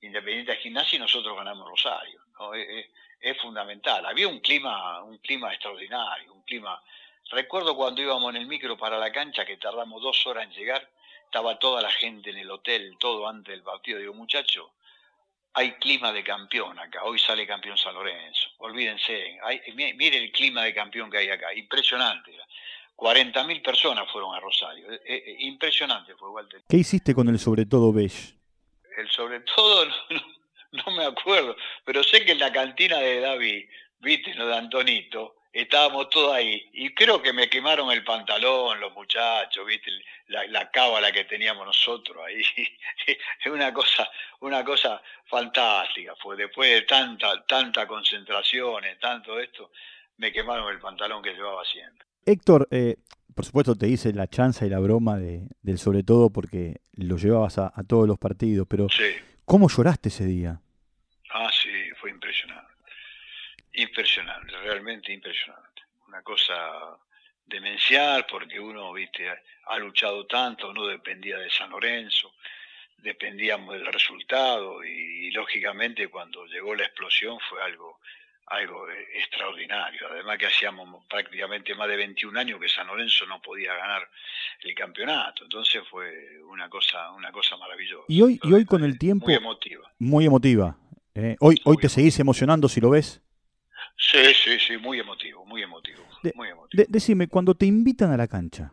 Independiente 0.00 0.52
a 0.52 0.56
Gimnasia 0.56 0.96
y 0.96 1.00
nosotros 1.00 1.36
ganamos 1.36 1.68
Rosario. 1.68 2.20
Es, 3.20 3.40
fundamental. 3.40 4.04
Había 4.04 4.28
un 4.28 4.40
clima, 4.40 5.02
un 5.02 5.18
clima 5.18 5.52
extraordinario, 5.52 6.34
un 6.34 6.42
clima. 6.42 6.80
Recuerdo 7.30 7.74
cuando 7.74 8.02
íbamos 8.02 8.34
en 8.34 8.42
el 8.42 8.46
micro 8.46 8.76
para 8.76 8.98
la 8.98 9.10
cancha 9.10 9.44
que 9.44 9.56
tardamos 9.56 10.02
dos 10.02 10.26
horas 10.26 10.44
en 10.44 10.52
llegar, 10.52 10.88
estaba 11.24 11.58
toda 11.58 11.80
la 11.80 11.90
gente 11.90 12.30
en 12.30 12.38
el 12.38 12.50
hotel, 12.50 12.96
todo 12.98 13.26
antes 13.26 13.52
del 13.52 13.62
partido. 13.62 13.98
Digo, 13.98 14.12
muchacho, 14.12 14.72
hay 15.56 15.72
clima 15.72 16.12
de 16.12 16.22
campeón 16.22 16.78
acá. 16.78 17.02
Hoy 17.04 17.18
sale 17.18 17.46
campeón 17.46 17.78
San 17.78 17.94
Lorenzo. 17.94 18.50
Olvídense. 18.58 19.38
Hay, 19.42 19.62
mire 19.74 20.18
el 20.18 20.30
clima 20.30 20.62
de 20.64 20.74
campeón 20.74 21.10
que 21.10 21.16
hay 21.16 21.30
acá. 21.30 21.52
Impresionante. 21.54 22.30
40.000 22.94 23.62
personas 23.62 24.06
fueron 24.12 24.34
a 24.34 24.40
Rosario. 24.40 24.92
Eh, 24.92 25.00
eh, 25.06 25.36
impresionante 25.40 26.14
fue, 26.14 26.28
Walter. 26.28 26.60
¿Qué 26.68 26.76
hiciste 26.76 27.14
con 27.14 27.28
el 27.28 27.38
sobre 27.38 27.64
todo 27.64 27.90
beige? 27.90 28.34
El 28.98 29.08
sobre 29.10 29.40
todo 29.40 29.86
no, 30.72 30.94
me 30.94 31.06
acuerdo, 31.06 31.56
pero 31.86 32.02
sé 32.02 32.22
que 32.26 32.32
en 32.32 32.38
la 32.38 32.52
cantina 32.52 32.98
de 32.98 33.20
David, 33.20 33.64
viste, 34.00 34.34
lo 34.34 34.48
de 34.48 34.56
Antonito, 34.56 35.35
estábamos 35.60 36.10
todos 36.10 36.34
ahí. 36.34 36.68
Y 36.72 36.94
creo 36.94 37.22
que 37.22 37.32
me 37.32 37.48
quemaron 37.48 37.90
el 37.90 38.04
pantalón 38.04 38.78
los 38.80 38.92
muchachos, 38.92 39.66
viste, 39.66 39.90
la, 40.28 40.46
la 40.48 40.70
cábala 40.70 41.10
que 41.12 41.24
teníamos 41.24 41.66
nosotros 41.66 42.18
ahí. 42.26 42.42
es 43.06 43.46
una 43.52 43.72
cosa, 43.72 44.08
una 44.40 44.64
cosa 44.64 45.02
fantástica. 45.26 46.14
Fue 46.16 46.36
después 46.36 46.70
de 46.70 46.82
tanta, 46.82 47.44
tanta 47.46 47.86
concentración, 47.86 48.84
tanto 49.00 49.38
esto, 49.40 49.70
me 50.18 50.32
quemaron 50.32 50.72
el 50.72 50.78
pantalón 50.78 51.22
que 51.22 51.32
llevaba 51.32 51.64
siempre. 51.64 52.06
Héctor, 52.24 52.68
eh, 52.70 52.96
por 53.34 53.44
supuesto 53.44 53.76
te 53.76 53.88
hice 53.88 54.12
la 54.12 54.28
chanza 54.28 54.66
y 54.66 54.70
la 54.70 54.78
broma 54.78 55.18
de, 55.18 55.48
del 55.62 55.78
sobre 55.78 56.02
todo 56.02 56.30
porque 56.30 56.80
lo 56.94 57.16
llevabas 57.16 57.58
a, 57.58 57.70
todos 57.86 58.08
los 58.08 58.18
partidos, 58.18 58.66
pero 58.68 58.88
¿cómo 59.44 59.68
lloraste 59.68 60.08
ese 60.08 60.24
día? 60.24 60.60
Ah, 61.32 61.50
sí, 61.52 61.68
fue 62.00 62.10
impresionante. 62.10 62.72
Impresionante, 63.76 64.56
realmente 64.56 65.12
impresionante. 65.12 65.82
Una 66.08 66.22
cosa 66.22 66.96
demencial 67.44 68.26
porque 68.26 68.58
uno, 68.58 68.92
viste, 68.92 69.28
ha 69.66 69.78
luchado 69.78 70.26
tanto, 70.26 70.72
no 70.72 70.86
dependía 70.86 71.38
de 71.38 71.50
San 71.50 71.70
Lorenzo, 71.70 72.32
dependíamos 72.98 73.74
del 73.74 73.86
resultado 73.86 74.82
y, 74.82 75.30
lógicamente 75.30 76.08
cuando 76.08 76.46
llegó 76.46 76.74
la 76.74 76.84
explosión 76.84 77.38
fue 77.48 77.62
algo 77.62 78.00
algo 78.48 78.86
extraordinario. 79.12 80.06
Además 80.08 80.38
que 80.38 80.46
hacíamos 80.46 81.04
prácticamente 81.06 81.74
más 81.74 81.88
de 81.88 81.96
21 81.96 82.38
años 82.38 82.60
que 82.60 82.68
San 82.68 82.86
Lorenzo 82.86 83.26
no 83.26 83.42
podía 83.42 83.74
ganar 83.74 84.08
el 84.62 84.72
campeonato. 84.72 85.42
Entonces 85.42 85.82
fue 85.90 86.40
una 86.48 86.68
cosa, 86.68 87.10
una 87.10 87.32
cosa 87.32 87.56
maravillosa. 87.56 88.04
Y 88.06 88.22
hoy, 88.22 88.38
y 88.40 88.52
hoy 88.52 88.64
con 88.64 88.84
el 88.84 89.00
tiempo... 89.00 89.26
Muy 89.26 89.34
emotiva. 89.34 89.92
Muy 89.98 90.26
emotiva. 90.26 90.78
¿eh? 91.16 91.34
hoy 91.40 91.60
hoy 91.64 91.76
te 91.76 91.88
seguís 91.88 92.20
emocionando 92.20 92.68
si 92.68 92.80
lo 92.80 92.90
ves. 92.90 93.20
Sí, 93.96 94.18
sí, 94.34 94.58
sí, 94.58 94.76
muy 94.76 95.00
emotivo, 95.00 95.44
muy 95.46 95.62
emotivo. 95.62 96.02
muy 96.34 96.48
emotivo. 96.48 96.84
decime, 96.88 97.28
cuando 97.28 97.54
te 97.54 97.66
invitan 97.66 98.10
a 98.10 98.16
la 98.16 98.28
cancha, 98.28 98.72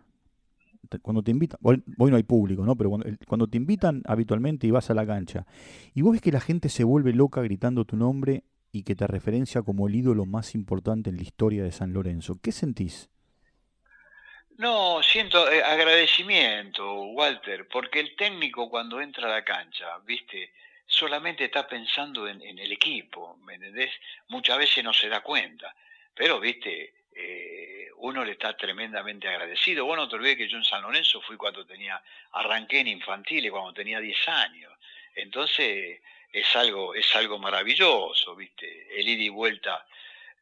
cuando 1.02 1.24
te 1.24 1.32
invitan, 1.32 1.60
hoy, 1.64 1.82
no 1.98 2.16
hay 2.16 2.24
público, 2.24 2.64
¿no? 2.66 2.76
Pero 2.76 2.90
cuando, 2.90 3.08
cuando, 3.28 3.48
te 3.48 3.58
invitan 3.58 4.04
habitualmente 4.06 4.68
y 4.68 4.72
vas 4.72 4.90
a 4.90 4.94
la 4.94 5.06
cancha, 5.06 5.46
y 5.94 6.02
vos 6.02 6.14
ves 6.14 6.22
que 6.22 6.32
la 6.32 6.42
gente 6.42 6.70
se 6.70 6.84
vuelve 6.84 7.14
loca 7.14 7.42
gritando 7.42 7.86
tu 7.86 7.96
nombre 7.96 8.44
y 8.72 8.84
que 8.84 8.96
te 8.96 9.08
referencia 9.08 9.62
como 9.62 9.88
el 9.88 9.96
ídolo 9.96 10.26
más 10.26 10.56
importante 10.56 11.10
en 11.10 11.18
la 11.18 11.24
historia 11.24 11.64
de 11.64 11.72
San 11.72 11.94
Lorenzo, 11.94 12.40
¿qué 12.42 12.52
sentís? 12.52 13.10
No, 14.58 15.02
siento 15.02 15.52
eh, 15.52 15.64
agradecimiento, 15.64 17.06
Walter, 17.12 17.68
porque 17.68 18.00
el 18.00 18.16
técnico 18.16 18.70
cuando 18.70 19.02
entra 19.02 19.28
a 19.28 19.32
la 19.32 19.44
cancha, 19.44 19.86
viste, 20.06 20.52
solamente 20.94 21.46
está 21.46 21.68
pensando 21.68 22.28
en, 22.28 22.42
el 22.42 22.72
equipo, 22.72 23.38
¿me 23.44 23.56
entendés? 23.56 23.92
Muchas 24.28 24.60
veces 24.60 24.84
no 24.84 24.94
se 24.94 25.10
da 25.10 25.22
cuenta, 25.22 25.76
pero, 26.14 26.40
viste, 26.40 26.94
eh, 27.16 27.90
uno 27.98 28.24
le 28.24 28.34
está 28.34 28.56
tremendamente 28.56 29.28
agradecido. 29.28 29.86
Bueno, 29.86 30.08
te 30.08 30.16
olvides 30.16 30.38
que 30.38 30.48
yo 30.48 30.58
en 30.58 30.64
San 30.64 30.84
Lorenzo 30.84 31.20
fui 31.22 31.36
cuando 31.36 31.66
tenía, 31.66 32.00
arranqué 32.34 32.82
en 32.82 32.90
infantiles, 32.90 33.52
cuando 33.52 33.74
tenía 33.74 34.00
10 34.00 34.28
años. 34.28 34.72
Entonces, 35.16 36.00
es 36.32 36.56
algo, 36.56 36.94
es 36.94 37.16
algo 37.16 37.40
maravilloso, 37.40 38.36
viste, 38.36 39.00
el 39.00 39.10
ida 39.10 39.24
y 39.24 39.30
vuelta 39.30 39.86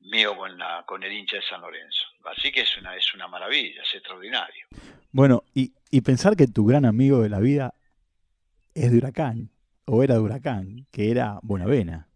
mío 0.02 0.36
con, 0.36 0.58
la, 0.58 0.84
con 0.86 1.02
el 1.04 1.14
hincha 1.14 1.38
de 1.38 1.44
San 1.44 1.62
Lorenzo. 1.62 2.08
Así 2.26 2.52
que 2.52 2.62
es 2.62 2.78
una, 2.78 2.96
es 2.98 3.14
una 3.14 3.30
maravilla, 3.30 3.84
es 3.84 3.96
extraordinario. 3.96 4.66
Bueno, 5.14 5.44
y, 5.54 5.72
y 5.90 6.02
pensar 6.02 6.36
que 6.36 6.48
tu 6.48 6.66
gran 6.66 6.84
amigo 6.84 7.22
de 7.22 7.30
la 7.30 7.40
vida 7.40 7.74
es 8.74 8.92
de 8.92 8.98
Huracán, 8.98 9.51
o 9.86 10.04
era 10.04 10.16
de 10.16 10.20
Huracán, 10.22 10.86
que 10.92 11.12
era 11.12 11.40
Bonavena. 11.42 12.08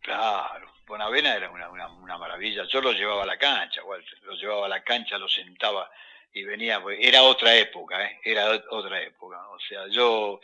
Claro, 0.00 0.68
Bonavena 0.86 1.34
era 1.34 1.50
una, 1.50 1.68
una, 1.70 2.18
maravilla. 2.18 2.64
Yo 2.64 2.80
lo 2.80 2.92
llevaba 2.92 3.22
a 3.22 3.26
la 3.26 3.38
cancha, 3.38 3.82
Walter, 3.84 4.18
lo 4.22 4.34
llevaba 4.34 4.66
a 4.66 4.68
la 4.68 4.82
cancha, 4.82 5.18
lo 5.18 5.28
sentaba 5.28 5.90
y 6.34 6.42
venía, 6.42 6.82
pues, 6.82 6.98
era 7.00 7.22
otra 7.22 7.54
época, 7.56 8.04
¿eh? 8.04 8.20
era 8.24 8.60
otra 8.70 9.00
época. 9.00 9.48
O 9.50 9.60
sea, 9.60 9.86
yo 9.88 10.40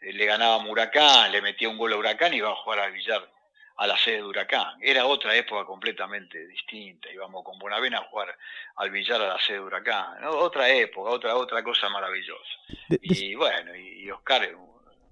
eh, 0.00 0.12
le 0.12 0.24
ganaba 0.24 0.54
a 0.54 0.66
Huracán, 0.66 1.30
le 1.30 1.42
metía 1.42 1.68
un 1.68 1.76
gol 1.76 1.92
a 1.92 1.96
Huracán 1.96 2.32
y 2.32 2.38
iba 2.38 2.50
a 2.50 2.56
jugar 2.56 2.80
al 2.80 2.92
billar 2.92 3.30
a 3.76 3.86
la 3.86 3.98
sede 3.98 4.16
de 4.16 4.24
Huracán. 4.24 4.78
Era 4.80 5.04
otra 5.04 5.36
época 5.36 5.66
completamente 5.66 6.46
distinta. 6.46 7.10
Íbamos 7.12 7.44
con 7.44 7.58
Bonavena 7.58 7.98
a 7.98 8.04
jugar 8.04 8.36
al 8.76 8.90
billar 8.90 9.20
a 9.20 9.28
la 9.28 9.38
sede 9.38 9.58
de 9.58 9.64
Huracán. 9.64 10.24
Otra 10.24 10.70
época, 10.70 11.10
otra, 11.10 11.36
otra 11.36 11.62
cosa 11.62 11.90
maravillosa. 11.90 12.58
y 12.88 13.34
bueno, 13.34 13.74
y, 13.76 14.10
Oscar, 14.10 14.48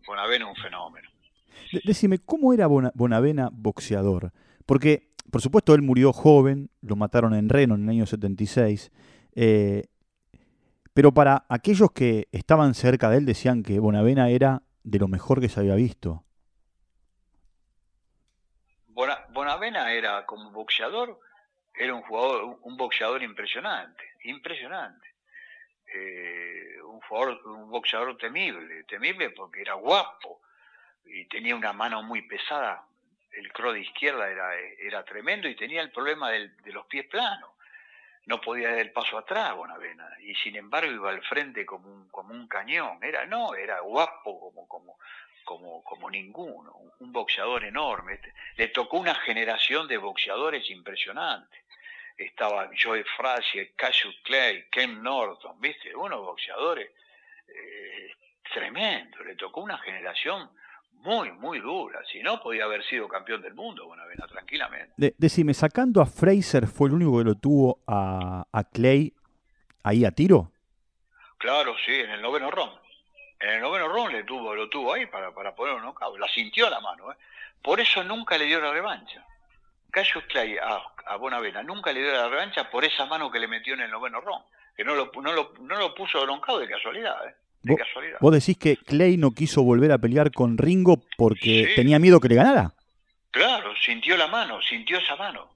Bonavena 0.06 0.46
un 0.46 0.56
fenómeno. 0.56 1.08
decime, 1.84 2.18
¿cómo 2.18 2.52
era 2.52 2.66
Bonavena 2.66 3.50
boxeador? 3.52 4.32
Porque, 4.66 5.10
por 5.30 5.40
supuesto, 5.40 5.74
él 5.74 5.82
murió 5.82 6.12
joven, 6.12 6.70
lo 6.80 6.96
mataron 6.96 7.34
en 7.34 7.48
Reno 7.48 7.74
en 7.74 7.84
el 7.84 7.90
año 7.90 8.06
76. 8.06 8.90
Eh, 9.34 9.84
pero 10.94 11.12
para 11.12 11.46
aquellos 11.48 11.92
que 11.92 12.28
estaban 12.32 12.74
cerca 12.74 13.08
de 13.08 13.18
él 13.18 13.26
decían 13.26 13.62
que 13.62 13.78
Bonavena 13.78 14.28
era 14.28 14.62
de 14.82 14.98
lo 14.98 15.08
mejor 15.08 15.40
que 15.40 15.48
se 15.48 15.60
había 15.60 15.74
visto. 15.74 16.24
Bonavena 19.32 19.92
era 19.92 20.26
como 20.26 20.50
boxeador, 20.50 21.18
era 21.74 21.94
un 21.94 22.02
jugador, 22.02 22.58
un 22.62 22.76
boxeador 22.76 23.22
impresionante, 23.22 24.02
impresionante. 24.24 25.08
Eh, 25.94 26.71
un, 26.92 27.70
boxeador 27.70 28.16
temible, 28.16 28.84
temible 28.84 29.30
porque 29.30 29.62
era 29.62 29.74
guapo 29.74 30.40
y 31.04 31.24
tenía 31.26 31.56
una 31.56 31.72
mano 31.72 32.02
muy 32.02 32.22
pesada. 32.22 32.84
El 33.32 33.52
cross 33.52 33.74
de 33.74 33.80
izquierda 33.80 34.30
era, 34.30 34.54
era 34.78 35.04
tremendo 35.04 35.48
y 35.48 35.54
tenía 35.54 35.80
el 35.80 35.90
problema 35.90 36.30
de 36.30 36.72
los 36.72 36.86
pies 36.86 37.06
planos. 37.06 37.50
No 38.26 38.40
podía 38.40 38.70
dar 38.70 38.78
el 38.78 38.92
paso 38.92 39.18
atrás 39.18 39.54
Bonavena 39.56 40.08
y 40.20 40.34
sin 40.36 40.54
embargo 40.54 40.92
iba 40.92 41.10
al 41.10 41.22
frente 41.22 41.66
como 41.66 41.88
un 41.88 42.08
como 42.08 42.32
un 42.32 42.46
cañón. 42.46 43.02
Era 43.02 43.26
no 43.26 43.54
era 43.54 43.80
guapo 43.80 44.38
como 44.38 44.68
como 44.68 44.98
como 45.44 45.82
como 45.82 46.08
ninguno 46.08 46.72
un 47.00 47.12
boxeador 47.12 47.64
enorme. 47.64 48.20
Le 48.56 48.68
tocó 48.68 48.98
una 48.98 49.14
generación 49.16 49.88
de 49.88 49.98
boxeadores 49.98 50.70
impresionantes 50.70 51.61
estaba 52.16 52.70
Joe 52.80 53.04
Frazier 53.16 53.72
Cassius 53.74 54.16
Clay 54.22 54.64
Ken 54.70 55.02
Norton 55.02 55.60
viste 55.60 55.94
unos 55.94 56.20
boxeadores 56.20 56.90
eh, 57.48 58.10
tremendo 58.52 59.22
le 59.24 59.36
tocó 59.36 59.60
una 59.60 59.78
generación 59.78 60.50
muy, 61.02 61.32
muy 61.32 61.58
dura. 61.58 62.00
Si 62.10 62.22
no, 62.22 62.40
podía 62.40 62.64
haber 62.64 62.84
sido 62.84 63.08
campeón 63.08 63.42
del 63.42 63.54
mundo 63.54 63.86
Bonavena, 63.86 64.26
tranquilamente. 64.26 65.14
decime, 65.18 65.52
sacando 65.52 66.00
a 66.00 66.06
Fraser, 66.06 66.66
¿fue 66.66 66.88
el 66.88 66.94
único 66.94 67.18
que 67.18 67.24
lo 67.24 67.34
tuvo 67.34 67.80
a, 67.86 68.46
a 68.52 68.64
Clay 68.64 69.12
ahí 69.82 70.04
a 70.04 70.12
tiro? 70.12 70.52
Claro, 71.38 71.74
sí, 71.84 71.92
en 71.92 72.10
el 72.10 72.22
noveno 72.22 72.50
ron. 72.50 72.70
En 73.40 73.50
el 73.50 73.60
noveno 73.60 73.88
ron 73.88 74.12
le 74.12 74.22
tuvo, 74.22 74.54
lo 74.54 74.68
tuvo 74.68 74.94
ahí 74.94 75.06
para, 75.06 75.34
para 75.34 75.54
poner 75.54 75.74
un 75.74 75.92
La 76.20 76.28
sintió 76.28 76.70
la 76.70 76.80
mano. 76.80 77.10
¿eh? 77.10 77.16
Por 77.60 77.80
eso 77.80 78.04
nunca 78.04 78.38
le 78.38 78.44
dio 78.44 78.60
la 78.60 78.72
revancha. 78.72 79.26
Cassius 79.92 80.24
Clay 80.24 80.56
a, 80.56 80.80
a, 81.06 81.16
Bonavena 81.16 81.62
nunca 81.62 81.92
le 81.92 82.00
dio 82.00 82.12
la 82.12 82.28
revancha 82.28 82.68
por 82.70 82.84
esa 82.84 83.06
mano 83.06 83.30
que 83.30 83.38
le 83.38 83.46
metió 83.46 83.74
en 83.74 83.82
el 83.82 83.90
noveno 83.90 84.20
ron. 84.20 84.42
Que 84.74 84.84
no 84.84 84.94
lo, 84.94 85.12
no 85.22 85.32
lo, 85.32 85.52
no 85.60 85.76
lo 85.76 85.94
puso 85.94 86.20
broncado 86.22 86.58
de 86.58 86.66
casualidad. 86.66 87.28
¿eh? 87.28 87.34
¿Vos, 88.20 88.32
decís 88.32 88.56
que 88.58 88.76
Clay 88.76 89.16
no 89.16 89.32
quiso 89.32 89.62
volver 89.62 89.92
a 89.92 89.98
pelear 89.98 90.32
con 90.32 90.58
Ringo 90.58 91.02
porque 91.16 91.72
tenía 91.76 91.98
miedo 91.98 92.20
que 92.20 92.28
le 92.28 92.34
ganara? 92.34 92.72
Claro, 93.30 93.74
sintió 93.76 94.16
la 94.16 94.26
mano, 94.26 94.60
sintió 94.62 94.98
esa 94.98 95.14
mano. 95.16 95.52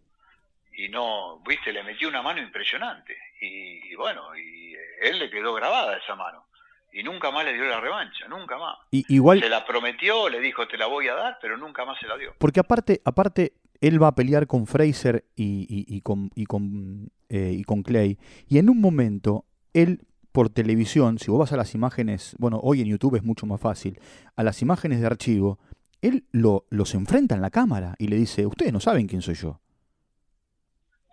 Y 0.77 0.88
no, 0.88 1.40
viste, 1.40 1.72
le 1.72 1.83
metió 1.83 2.09
una 2.09 2.22
mano 2.22 2.40
impresionante. 2.40 3.16
Y, 3.40 3.94
bueno, 3.96 4.37
y 4.37 4.75
él 5.01 5.18
le 5.18 5.31
quedó 5.31 5.55
grabada 5.55 5.96
esa 5.96 6.14
mano. 6.14 6.44
Y 6.92 7.03
nunca 7.03 7.31
más 7.31 7.44
le 7.44 7.55
dio 7.55 7.64
la 7.64 7.81
revancha, 7.81 8.29
nunca 8.29 8.57
más. 8.57 8.79
Y, 8.90 9.05
igual... 9.14 9.40
Se 9.40 9.49
la 9.49 9.66
prometió, 9.66 10.29
le 10.29 10.40
dijo 10.40 10.68
te 10.68 10.79
la 10.79 10.87
voy 10.87 11.09
a 11.09 11.14
dar, 11.14 11.38
pero 11.40 11.57
nunca 11.57 11.85
más 11.85 11.99
se 11.99 12.07
la 12.07 12.16
dio. 12.16 12.35
Porque 12.38 12.61
aparte, 12.61 13.01
aparte 13.05 13.53
él 13.81 14.03
va 14.03 14.09
a 14.09 14.15
pelear 14.15 14.47
con 14.47 14.67
Fraser 14.67 15.25
y, 15.37 16.01
con, 16.03 16.31
y, 16.35 16.47
con, 16.47 17.11
eh, 17.29 17.55
y 17.57 17.65
con 17.65 17.83
Clay. 17.83 18.19
Y 18.49 18.59
en 18.59 18.71
un 18.71 18.81
momento, 18.81 19.45
él 19.73 20.07
por 20.33 20.51
televisión, 20.51 21.19
si 21.19 21.31
vos 21.31 21.41
vas 21.41 21.53
a 21.53 21.57
las 21.57 21.75
imágenes, 21.75 22.37
bueno, 22.39 22.61
hoy 22.62 22.83
en 22.83 22.89
YouTube 22.89 23.17
es 23.17 23.23
mucho 23.23 23.47
más 23.47 23.59
fácil, 23.59 23.99
a 24.37 24.43
las 24.43 24.61
imágenes 24.61 25.01
de 25.01 25.07
archivo, 25.07 25.59
él 26.03 26.27
lo, 26.31 26.67
los 26.69 26.95
enfrenta 26.95 27.35
en 27.35 27.41
la 27.41 27.49
cámara 27.49 27.95
y 27.99 28.09
le 28.09 28.17
dice, 28.17 28.45
ustedes 28.45 28.71
no 28.71 28.81
saben 28.81 29.07
quién 29.07 29.23
soy 29.23 29.35
yo. 29.35 29.61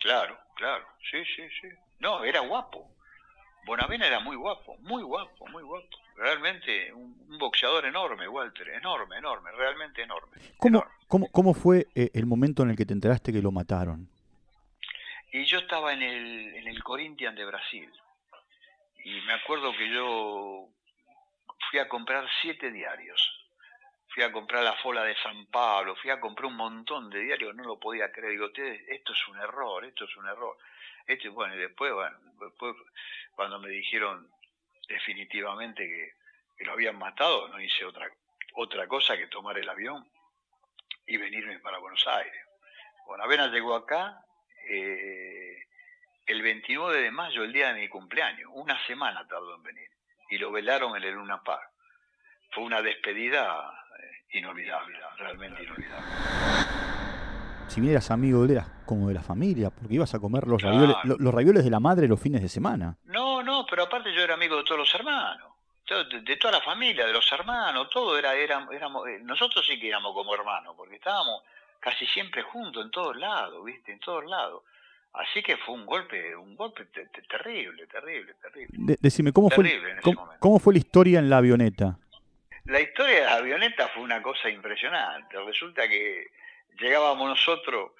Claro, 0.02 0.38
claro, 0.58 0.84
sí, 1.10 1.19
sí, 1.36 1.43
sí. 1.62 1.69
No, 1.99 2.26
era 2.26 2.41
guapo. 2.41 2.91
Bonavena 3.65 4.08
era 4.08 4.19
muy 4.19 4.36
guapo, 4.36 4.76
muy 4.82 5.04
guapo, 5.04 5.47
muy 5.47 5.63
guapo. 5.63 5.97
Realmente 6.15 6.93
un, 6.93 7.13
boxeador 7.38 7.86
enorme, 7.86 8.28
Walter, 8.28 8.69
enorme, 8.69 9.17
enorme, 9.17 9.52
realmente 9.52 10.04
enorme. 10.04 10.38
¿Cómo, 10.58 10.86
¿cómo, 11.08 11.28
cómo 11.32 11.54
fue 11.54 11.88
eh, 11.95 12.12
el 12.13 12.26
momento 12.26 12.63
en 12.63 12.69
el 12.69 12.76
que 12.76 12.86
te 12.86 12.93
enteraste 12.93 13.34
que 13.34 13.41
lo 13.41 13.52
mataron? 13.52 14.08
Y 15.32 15.45
yo 15.45 15.58
estaba 15.58 15.93
en 15.93 16.04
el, 16.04 16.56
en 16.56 16.67
el 16.67 16.84
Corinthians 16.84 17.36
de 17.36 17.45
Brasil. 17.45 17.91
Y 19.04 19.19
me 19.21 19.34
acuerdo 19.34 19.76
que 19.76 19.89
yo 19.91 20.69
fui 21.69 21.80
a 21.80 21.89
comprar 21.89 22.28
siete 22.41 22.71
diarios. 22.71 23.19
Fui 24.10 24.21
a 24.21 24.32
comprar 24.32 24.63
la 24.63 24.73
Fola 24.73 25.04
de 25.04 25.15
San 25.23 25.47
Pablo, 25.47 25.95
fui 25.95 26.12
a 26.12 26.19
comprar 26.19 26.45
un 26.45 26.56
montón 26.56 27.10
de 27.10 27.19
diarios, 27.19 27.56
no 27.56 27.63
lo 27.63 27.80
podía 27.80 28.12
creer. 28.12 28.34
Digo, 28.34 28.45
esto 28.45 29.13
es 29.13 29.28
un 29.28 29.38
error, 29.38 29.84
esto 29.84 30.06
es 30.06 30.15
un 30.17 30.28
error. 30.28 30.56
Esto, 31.08 31.32
bueno, 31.32 31.56
y 31.56 31.58
después, 31.58 31.91
bueno, 31.91 32.15
después 32.39 32.76
cuando 33.36 33.60
me 33.60 33.69
dijeron 33.69 34.30
definitivamente 34.87 35.87
que, 35.87 36.23
lo 36.65 36.73
habían 36.73 36.97
matado, 36.97 37.49
no 37.49 37.59
hice 37.59 37.83
otra, 37.83 38.09
otra 38.53 38.87
cosa 38.87 39.17
que 39.17 39.27
tomar 39.27 39.57
el 39.57 39.67
avión 39.67 40.09
y 41.05 41.17
venirme 41.17 41.59
para 41.59 41.79
Buenos 41.79 42.07
Aires. 42.07 42.33
Bueno, 43.05 43.25
apenas 43.25 43.51
llegó 43.51 43.75
acá 43.75 44.23
eh, 44.69 45.57
el 46.25 46.41
29 46.41 47.01
de 47.01 47.11
mayo, 47.11 47.43
el 47.43 47.51
día 47.51 47.73
de 47.73 47.81
mi 47.81 47.89
cumpleaños. 47.89 48.49
Una 48.53 48.81
semana 48.85 49.27
tardó 49.27 49.55
en 49.55 49.63
venir. 49.63 49.89
Y 50.29 50.37
lo 50.37 50.51
velaron 50.51 50.95
en 50.95 51.03
el 51.03 51.15
Luna 51.15 51.43
Park. 51.43 51.69
Fue 52.51 52.63
una 52.63 52.81
despedida 52.81 53.69
eh, 53.99 54.37
inolvidable, 54.37 54.97
realmente 55.17 55.63
inolvidable. 55.63 56.92
Si 57.73 57.81
bien 57.81 57.93
eras 57.93 58.12
amigo 58.12 58.41
de 58.41 58.45
él, 58.45 58.51
eras 58.51 58.69
como 58.86 59.07
de 59.07 59.15
la 59.15 59.23
familia, 59.23 59.71
porque 59.71 59.95
ibas 59.95 60.13
a 60.13 60.19
comer 60.19 60.45
los, 60.45 60.62
ravioles, 60.62 60.95
los 61.05 61.33
ravioles 61.33 61.63
de 61.63 61.71
la 61.71 61.79
madre 61.79 62.07
los 62.07 62.21
fines 62.21 62.43
de 62.43 62.47
semana. 62.47 62.97
No, 63.05 63.41
no, 63.41 63.65
pero 63.67 63.81
aparte 63.83 64.13
yo 64.13 64.21
era 64.21 64.36
amigo 64.36 64.57
de 64.57 64.63
todos 64.63 64.77
los 64.77 64.93
hermanos. 64.93 65.51
De, 66.23 66.38
toda 66.38 66.59
la 66.59 66.62
familia, 66.62 67.07
de 67.07 67.13
los 67.13 67.29
hermanos, 67.31 67.89
todo 67.89 68.15
era, 68.15 68.36
era, 68.36 68.67
éramos, 68.71 69.07
eh, 69.07 69.17
nosotros 69.23 69.65
sí 69.65 69.79
que 69.79 69.88
éramos 69.88 70.13
como 70.13 70.36
hermanos, 70.36 70.75
porque 70.77 70.97
estábamos 70.97 71.41
casi 71.79 72.05
siempre 72.05 72.43
juntos 72.43 72.86
en 72.86 72.91
todos 72.91 73.17
lados, 73.17 73.65
¿viste? 73.65 73.91
En 73.91 73.99
todos 73.99 74.23
lados. 74.25 74.62
Así 75.13 75.41
que 75.41 75.57
fue 75.57 75.73
un 75.73 75.88
golpe, 75.88 76.36
un 76.36 76.55
golpe 76.55 76.86
terrible, 77.27 77.88
terrible, 77.88 78.36
terrible. 78.39 78.97
decime, 79.01 79.33
¿cómo 79.33 79.49
fue, 79.49 79.81
cómo, 80.39 80.59
fue 80.59 80.73
la 80.73 80.79
historia 80.79 81.17
en 81.17 81.27
la 81.27 81.38
avioneta? 81.38 81.97
La 82.65 82.79
historia 82.79 83.15
de 83.15 83.25
la 83.25 83.36
avioneta 83.38 83.88
fue 83.88 84.03
una 84.03 84.21
cosa 84.21 84.47
impresionante. 84.47 85.39
Resulta 85.43 85.88
que 85.88 86.27
llegábamos 86.79 87.29
nosotros 87.29 87.91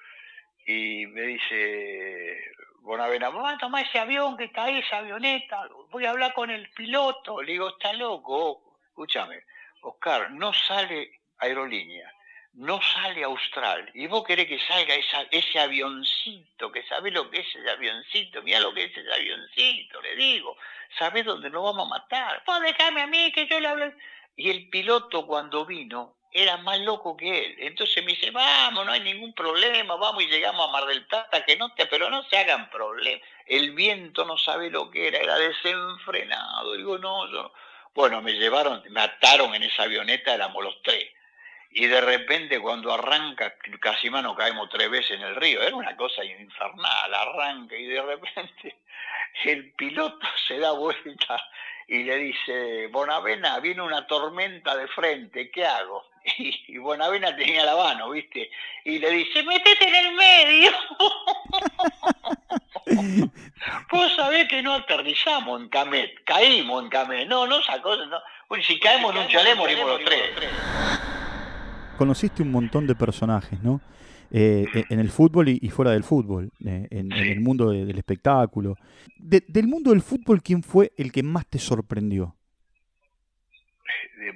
y 0.66 1.06
me 1.06 1.22
dice 1.22 2.38
Bonavena, 2.80 3.28
a 3.28 3.58
tomar 3.58 3.84
ese 3.84 3.98
avión 3.98 4.36
que 4.36 4.44
está 4.44 4.64
ahí, 4.64 4.78
esa 4.78 4.98
avioneta, 4.98 5.68
voy 5.90 6.04
a 6.06 6.10
hablar 6.10 6.34
con 6.34 6.50
el 6.50 6.68
piloto. 6.70 7.42
Le 7.42 7.52
digo, 7.52 7.70
está 7.70 7.92
loco, 7.92 8.78
escúchame, 8.88 9.42
Oscar, 9.82 10.30
no 10.30 10.52
sale 10.52 11.20
aerolínea 11.38 12.14
no 12.54 12.80
sale 12.80 13.24
Austral. 13.24 13.90
Y 13.94 14.06
vos 14.06 14.24
querés 14.24 14.46
que 14.46 14.58
salga 14.60 14.94
ese 15.30 15.58
avioncito, 15.58 16.70
que 16.70 16.82
sabés 16.84 17.12
lo 17.12 17.30
que 17.30 17.40
es 17.40 17.46
ese 17.48 17.68
avioncito, 17.68 18.42
mira 18.42 18.60
lo 18.60 18.72
que 18.72 18.84
es 18.84 18.96
ese 18.96 19.12
avioncito, 19.12 20.00
le 20.00 20.16
digo, 20.16 20.56
sabés 20.98 21.24
dónde 21.24 21.50
nos 21.50 21.64
vamos 21.64 21.86
a 21.86 21.90
matar. 21.90 22.42
Vos 22.46 22.60
dejame 22.60 23.02
a 23.02 23.06
mí 23.06 23.32
que 23.32 23.46
yo 23.46 23.60
le 23.60 23.68
hablo. 23.68 23.92
Y 24.36 24.50
el 24.50 24.68
piloto 24.68 25.26
cuando 25.26 25.64
vino 25.66 26.16
era 26.34 26.58
más 26.58 26.78
loco 26.80 27.16
que 27.16 27.46
él. 27.46 27.56
Entonces 27.60 28.04
me 28.04 28.12
dice, 28.12 28.30
vamos, 28.32 28.84
no 28.84 28.92
hay 28.92 29.00
ningún 29.00 29.32
problema, 29.32 29.94
vamos 29.94 30.22
y 30.24 30.26
llegamos 30.26 30.68
a 30.68 30.72
Mar 30.72 30.84
del 30.86 31.06
Plata, 31.06 31.44
que 31.44 31.56
no 31.56 31.72
te, 31.74 31.86
pero 31.86 32.10
no 32.10 32.22
se 32.24 32.36
hagan 32.36 32.68
problemas. 32.70 33.26
El 33.46 33.70
viento 33.70 34.24
no 34.26 34.36
sabe 34.36 34.68
lo 34.70 34.90
que 34.90 35.08
era, 35.08 35.18
era 35.18 35.38
desenfrenado. 35.38 36.74
Digo, 36.74 36.98
no, 36.98 37.30
yo... 37.30 37.52
Bueno, 37.94 38.20
me 38.20 38.32
llevaron, 38.32 38.82
me 38.90 39.00
ataron 39.00 39.54
en 39.54 39.62
esa 39.62 39.84
avioneta, 39.84 40.34
éramos 40.34 40.64
los 40.64 40.82
tres 40.82 41.06
y 41.74 41.86
de 41.86 42.00
repente 42.00 42.60
cuando 42.60 42.92
arranca, 42.92 43.56
casi 43.80 44.08
mano 44.08 44.36
caemos 44.36 44.68
tres 44.70 44.88
veces 44.88 45.12
en 45.12 45.22
el 45.22 45.34
río, 45.34 45.60
era 45.60 45.74
una 45.74 45.96
cosa 45.96 46.24
infernal, 46.24 47.12
arranca 47.12 47.76
y 47.76 47.84
de 47.86 48.00
repente 48.00 48.76
el 49.44 49.72
piloto 49.72 50.26
se 50.46 50.58
da 50.58 50.70
vuelta 50.70 51.42
y 51.88 52.02
le 52.04 52.16
dice, 52.16 52.88
Bonavena, 52.88 53.60
viene 53.60 53.82
una 53.82 54.06
tormenta 54.06 54.76
de 54.76 54.88
frente, 54.88 55.50
¿qué 55.50 55.64
hago? 55.64 56.04
Y, 56.38 56.78
Bonavena 56.78 57.36
tenía 57.36 57.64
la 57.66 57.76
mano, 57.76 58.10
¿viste? 58.10 58.50
Y 58.84 58.98
le 58.98 59.10
dice, 59.10 59.42
métete 59.42 59.88
en 59.88 59.94
el 59.94 60.14
medio. 60.14 60.70
Vos 63.90 64.16
sabés 64.16 64.48
que 64.48 64.62
no 64.62 64.72
aterrizamos 64.72 65.60
en 65.60 65.68
Camet, 65.68 66.24
caímos 66.24 66.82
en 66.82 66.88
Camet, 66.88 67.28
no, 67.28 67.46
no 67.46 67.62
sacó, 67.62 67.94
no. 67.96 68.18
Bueno, 68.48 68.64
si 68.64 68.80
caemos 68.80 69.14
en 69.14 69.22
un 69.22 69.28
chalet 69.28 69.56
morimos 69.56 69.86
los 69.86 70.04
tres 70.04 70.30
conociste 71.96 72.42
un 72.42 72.50
montón 72.50 72.86
de 72.86 72.94
personajes, 72.94 73.60
¿no? 73.62 73.80
Eh, 74.36 74.66
e, 74.74 74.84
en 74.90 74.98
el 74.98 75.10
fútbol 75.10 75.48
y, 75.48 75.70
fuera 75.70 75.92
del 75.92 76.02
fútbol, 76.02 76.50
eh, 76.66 76.88
en, 76.90 77.12
el 77.12 77.40
mundo 77.40 77.70
del 77.70 77.96
espectáculo. 77.96 78.76
del 79.16 79.68
mundo 79.68 79.90
del 79.90 80.02
fútbol, 80.02 80.42
¿quién 80.42 80.64
fue 80.64 80.90
el 80.96 81.12
que 81.12 81.22
más 81.22 81.46
te 81.46 81.60
sorprendió? 81.60 82.34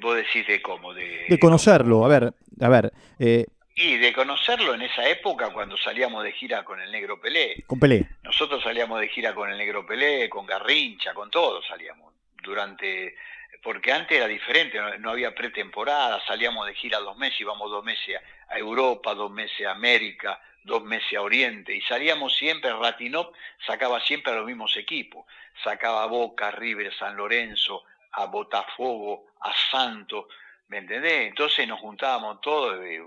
Vos 0.00 0.14
decís 0.14 0.46
de 0.46 0.62
cómo, 0.62 0.94
de, 0.94 1.26
de 1.28 1.38
conocerlo, 1.40 2.04
a 2.04 2.08
ver, 2.08 2.32
a 2.60 2.68
ver. 2.68 2.92
Eh, 3.18 3.46
y 3.74 3.96
de 3.96 4.12
conocerlo 4.12 4.74
en 4.74 4.82
esa 4.82 5.08
época 5.08 5.52
cuando 5.52 5.76
salíamos 5.76 6.22
de 6.22 6.30
gira 6.30 6.64
con 6.64 6.80
el 6.80 6.92
Negro 6.92 7.20
Pelé. 7.20 7.64
Con 7.66 7.80
Pelé. 7.80 8.08
Nosotros 8.22 8.62
salíamos 8.62 9.00
de 9.00 9.08
gira 9.08 9.34
con 9.34 9.50
el 9.50 9.58
Negro 9.58 9.84
Pelé, 9.84 10.28
con 10.28 10.46
Garrincha, 10.46 11.12
con 11.12 11.28
todos 11.28 11.66
salíamos. 11.66 12.14
Durante 12.40 13.16
porque 13.62 13.92
antes 13.92 14.16
era 14.16 14.26
diferente, 14.26 14.78
no, 15.00 15.10
había 15.10 15.34
pretemporada, 15.34 16.20
salíamos 16.26 16.66
de 16.66 16.74
gira 16.74 16.98
dos 16.98 17.16
meses, 17.16 17.40
íbamos 17.40 17.70
dos 17.70 17.84
meses 17.84 18.20
a 18.48 18.58
Europa, 18.58 19.14
dos 19.14 19.30
meses 19.30 19.66
a 19.66 19.72
América, 19.72 20.40
dos 20.62 20.82
meses 20.84 21.16
a 21.16 21.22
Oriente, 21.22 21.74
y 21.74 21.80
salíamos 21.82 22.36
siempre, 22.36 22.72
Ratinop 22.72 23.34
sacaba 23.66 24.00
siempre 24.00 24.32
a 24.32 24.36
los 24.36 24.46
mismos 24.46 24.76
equipos, 24.76 25.26
sacaba 25.62 26.04
a 26.04 26.06
Boca, 26.06 26.50
River, 26.50 26.92
San 26.94 27.16
Lorenzo, 27.16 27.82
a 28.12 28.26
Botafogo, 28.26 29.26
a 29.40 29.52
Santos, 29.70 30.26
¿me 30.68 30.78
entendés? 30.78 31.28
Entonces 31.28 31.66
nos 31.66 31.80
juntábamos 31.80 32.40
todos, 32.40 32.78
y, 32.86 32.98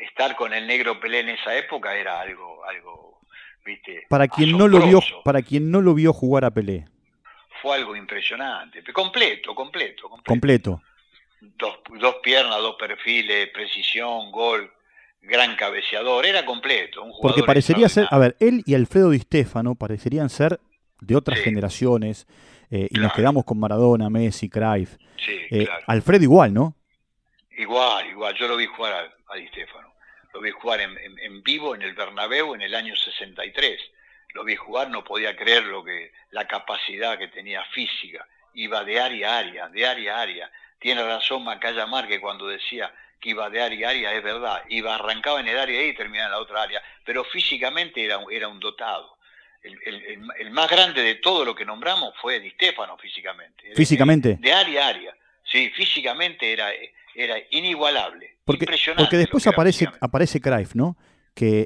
estar 0.00 0.36
con 0.36 0.52
el 0.52 0.66
negro 0.66 1.00
Pelé 1.00 1.20
en 1.20 1.30
esa 1.30 1.56
época 1.56 1.94
era 1.94 2.20
algo, 2.20 2.64
algo, 2.64 3.20
viste. 3.64 4.06
Para 4.08 4.28
quien 4.28 4.58
no 4.58 4.68
lo 4.68 4.80
vio, 4.80 5.00
para 5.24 5.42
quien 5.42 5.70
no 5.70 5.80
lo 5.80 5.94
vio 5.94 6.12
jugar 6.12 6.44
a 6.44 6.50
Pelé 6.50 6.86
fue 7.64 7.76
algo 7.76 7.96
impresionante. 7.96 8.84
Completo, 8.92 9.54
completo. 9.54 10.10
Completo. 10.26 10.82
Dos, 11.40 11.78
dos, 11.98 12.16
piernas, 12.22 12.58
dos 12.58 12.76
perfiles, 12.78 13.48
precisión, 13.54 14.30
gol, 14.30 14.70
gran 15.22 15.56
cabeceador, 15.56 16.26
era 16.26 16.44
completo. 16.44 17.02
Un 17.02 17.12
Porque 17.22 17.42
parecería 17.42 17.88
ser, 17.88 18.06
a 18.10 18.18
ver, 18.18 18.36
él 18.38 18.62
y 18.66 18.74
Alfredo 18.74 19.10
Di 19.10 19.18
Stefano 19.20 19.76
parecerían 19.76 20.28
ser 20.28 20.60
de 21.00 21.16
otras 21.16 21.38
generaciones, 21.40 22.26
eh, 22.70 22.88
y 22.90 22.98
nos 22.98 23.14
quedamos 23.14 23.44
con 23.46 23.58
Maradona, 23.58 24.10
Messi, 24.10 24.50
Cruyff. 24.50 24.96
Sí, 25.16 25.38
eh, 25.50 25.66
Alfredo 25.86 26.22
igual, 26.22 26.52
¿no? 26.52 26.76
Igual, 27.56 28.06
igual. 28.08 28.34
Yo 28.34 28.46
lo 28.46 28.56
vi 28.56 28.66
jugar 28.66 29.10
a, 29.28 29.36
Di 29.36 29.48
Stefano. 29.48 29.94
Lo 30.34 30.40
vi 30.40 30.50
jugar 30.50 30.80
en, 30.80 30.98
en, 30.98 31.42
vivo 31.42 31.74
en 31.74 31.80
el 31.80 31.94
Bernabéu 31.94 32.54
en 32.54 32.62
el 32.62 32.74
año 32.74 32.94
63 32.94 33.80
lo 34.34 34.44
vi 34.44 34.56
jugar, 34.56 34.90
no 34.90 35.04
podía 35.04 35.36
creer 35.36 35.64
lo 35.64 35.82
que, 35.82 36.12
la 36.30 36.46
capacidad 36.46 37.16
que 37.16 37.28
tenía 37.28 37.64
física, 37.66 38.26
iba 38.52 38.84
de 38.84 39.00
área 39.00 39.34
a 39.34 39.38
área, 39.38 39.68
de 39.68 39.86
área 39.86 40.16
a 40.16 40.20
área. 40.20 40.50
Tiene 40.78 41.02
razón 41.02 41.44
Macaya 41.44 41.86
que 42.06 42.20
cuando 42.20 42.48
decía 42.48 42.92
que 43.20 43.30
iba 43.30 43.48
de 43.48 43.62
área 43.62 43.88
a 43.88 43.90
área, 43.92 44.12
es 44.12 44.22
verdad, 44.22 44.62
iba, 44.68 44.96
arrancaba 44.96 45.40
en 45.40 45.48
el 45.48 45.58
área 45.58 45.86
y 45.86 45.94
terminaba 45.94 46.26
en 46.26 46.32
la 46.32 46.40
otra 46.40 46.62
área, 46.62 46.82
pero 47.04 47.24
físicamente 47.24 48.04
era, 48.04 48.18
era 48.30 48.48
un 48.48 48.60
dotado. 48.60 49.16
El, 49.62 50.50
más 50.50 50.68
grande 50.68 51.00
de 51.02 51.14
todo 51.14 51.42
lo 51.42 51.54
que 51.54 51.64
nombramos 51.64 52.12
fue 52.20 52.38
Di 52.38 52.50
Stefano 52.50 52.98
físicamente. 52.98 53.72
¿Físicamente? 53.74 54.36
De, 54.38 54.52
área 54.52 54.84
a 54.84 54.88
área. 54.88 55.16
Sí, 55.42 55.70
físicamente 55.70 56.52
era, 56.52 56.70
era 57.14 57.36
inigualable. 57.50 58.36
Porque, 58.44 58.66
porque 58.98 59.16
después 59.16 59.46
aparece, 59.46 59.88
aparece 60.00 60.38
Cruyff, 60.38 60.74
¿no? 60.74 60.98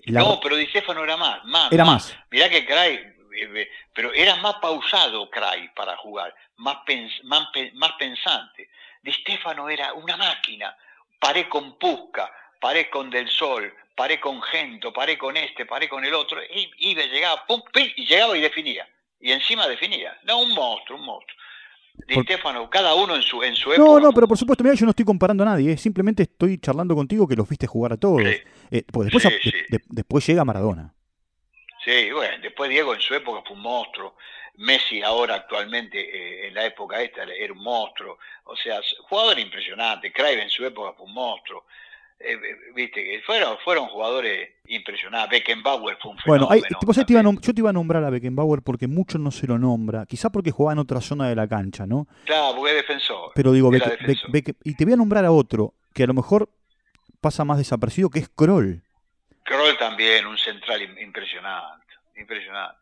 No, 0.07 0.41
pero 0.41 0.57
Di 0.57 0.67
Stefano 0.67 1.05
era 1.05 1.17
más, 1.17 1.45
más 1.45 1.71
Era 1.73 1.85
más. 1.85 2.17
Mirá 2.31 2.49
que 2.49 2.65
Cray, 2.65 2.95
eh, 2.95 3.51
eh, 3.55 3.71
pero 3.93 4.13
era 4.15 4.37
más 4.37 4.55
pausado 4.57 5.29
Cray 5.31 5.69
para 5.75 5.97
jugar, 5.99 6.35
más, 6.57 6.79
más, 7.25 7.93
pensante. 7.99 8.71
Di 9.03 9.13
Stefano 9.13 9.69
era 9.69 9.93
una 9.93 10.17
máquina. 10.17 10.75
Paré 11.21 11.49
con 11.49 11.79
Pusca, 11.79 12.33
paré 12.61 12.89
con 12.89 13.11
Del 13.11 13.29
Sol, 13.29 13.73
paré 13.95 14.19
con 14.21 14.41
Gento, 14.41 14.93
paré 14.93 15.19
con 15.19 15.37
este, 15.37 15.67
paré 15.67 15.89
con 15.89 16.05
el 16.05 16.15
otro. 16.15 16.41
Y, 16.43 16.71
iba, 16.91 17.03
llegaba, 17.03 17.45
pum, 17.47 17.63
y 17.97 18.07
llegaba 18.07 18.37
y 18.37 18.41
definía. 18.41 18.89
Y 19.21 19.33
encima 19.33 19.67
definía. 19.67 20.17
No, 20.23 20.41
un 20.41 20.55
monstruo, 20.55 20.99
un 20.99 21.05
monstruo. 21.05 21.37
Di 22.07 22.15
Stefano, 22.23 22.71
cada 22.71 22.95
uno 22.95 23.17
en 23.17 23.23
su, 23.23 23.43
en 23.43 23.57
su 23.57 23.73
época. 23.73 23.87
No, 23.87 24.01
no, 24.01 24.13
pero 24.13 24.29
por 24.29 24.39
supuesto, 24.39 24.63
mira, 24.63 24.77
yo 24.77 24.87
no 24.87 24.91
estoy 24.91 25.05
comparando 25.05 25.43
a 25.43 25.47
nadie, 25.47 25.73
¿eh? 25.73 25.77
simplemente 25.77 26.23
estoy 26.23 26.59
charlando 26.59 26.95
contigo 26.95 27.27
que 27.27 27.35
los 27.35 27.49
viste 27.49 27.67
jugar 27.67 27.93
a 27.93 27.97
todos. 27.97 28.23
Eh, 28.71 28.85
después, 28.87 29.23
después 29.89 30.27
llega 30.27 30.45
Maradona. 30.45 30.95
Sí, 31.85 32.11
bueno, 32.11 32.37
después 32.43 32.69
Diego 32.69 32.95
en 32.95 33.01
su 33.01 33.15
época 33.15 33.43
fue 33.47 33.57
un 33.57 33.63
monstruo. 33.63 34.17
Messi 34.57 35.03
ahora 35.03 35.37
actualmente, 35.37 35.99
eh, 36.01 36.49
en 36.49 36.55
la 36.55 36.67
época 36.67 37.01
esta, 37.01 37.23
era 37.23 37.53
un 37.53 37.63
monstruo. 37.63 38.19
O 38.45 38.57
sea, 38.57 38.81
jugador 39.09 39.39
impresionante. 39.39 40.13
Cruyff 40.13 40.39
en 40.39 40.51
su 40.51 40.67
época 40.67 40.93
fue 40.97 41.07
un 41.07 41.15
monstruo. 41.15 41.65
Eh, 42.19 42.33
eh, 42.33 42.57
viste 42.75 43.05
que 43.05 43.23
fueron, 43.25 43.57
fueron 43.65 43.87
jugadores 43.87 44.51
impresionantes. 44.67 45.31
Beckenbauer 45.31 45.97
fue 46.03 46.11
un 46.11 46.19
fenómeno. 46.19 46.47
Bueno, 46.49 47.41
yo 47.41 47.55
te 47.55 47.61
iba 47.61 47.71
a 47.71 47.73
nombrar 47.73 48.03
a 48.03 48.11
Beckenbauer 48.11 48.63
porque 48.63 48.89
mucho 48.89 49.19
no 49.19 49.31
se 49.31 49.47
lo 49.47 49.59
nombra. 49.59 50.05
Quizá 50.07 50.29
porque 50.29 50.51
jugaba 50.51 50.73
en 50.73 50.81
otra 50.81 51.01
zona 51.01 51.29
de 51.29 51.37
la 51.37 51.47
cancha, 51.47 51.87
¿no? 51.87 52.09
Claro, 52.25 52.57
porque 52.57 52.73
es 52.73 52.77
defensor. 52.79 53.31
Pero 53.37 53.53
digo, 53.53 53.71
y 53.73 54.75
te 54.75 54.85
voy 54.85 54.95
a 54.95 54.97
nombrar 54.97 55.25
a 55.25 55.31
otro 55.31 55.75
que 55.95 56.03
a 56.03 56.07
lo 56.09 56.15
mejor 56.15 56.51
pasa 57.21 57.45
más 57.45 57.59
desapercibido, 57.59 58.11
que 58.11 58.21
es 58.21 58.29
Kroll. 58.29 58.83
Kroll 59.45 59.77
también, 59.79 60.27
un 60.27 60.39
central 60.39 60.83
impresionante. 61.01 61.95
Impresionante. 62.17 62.79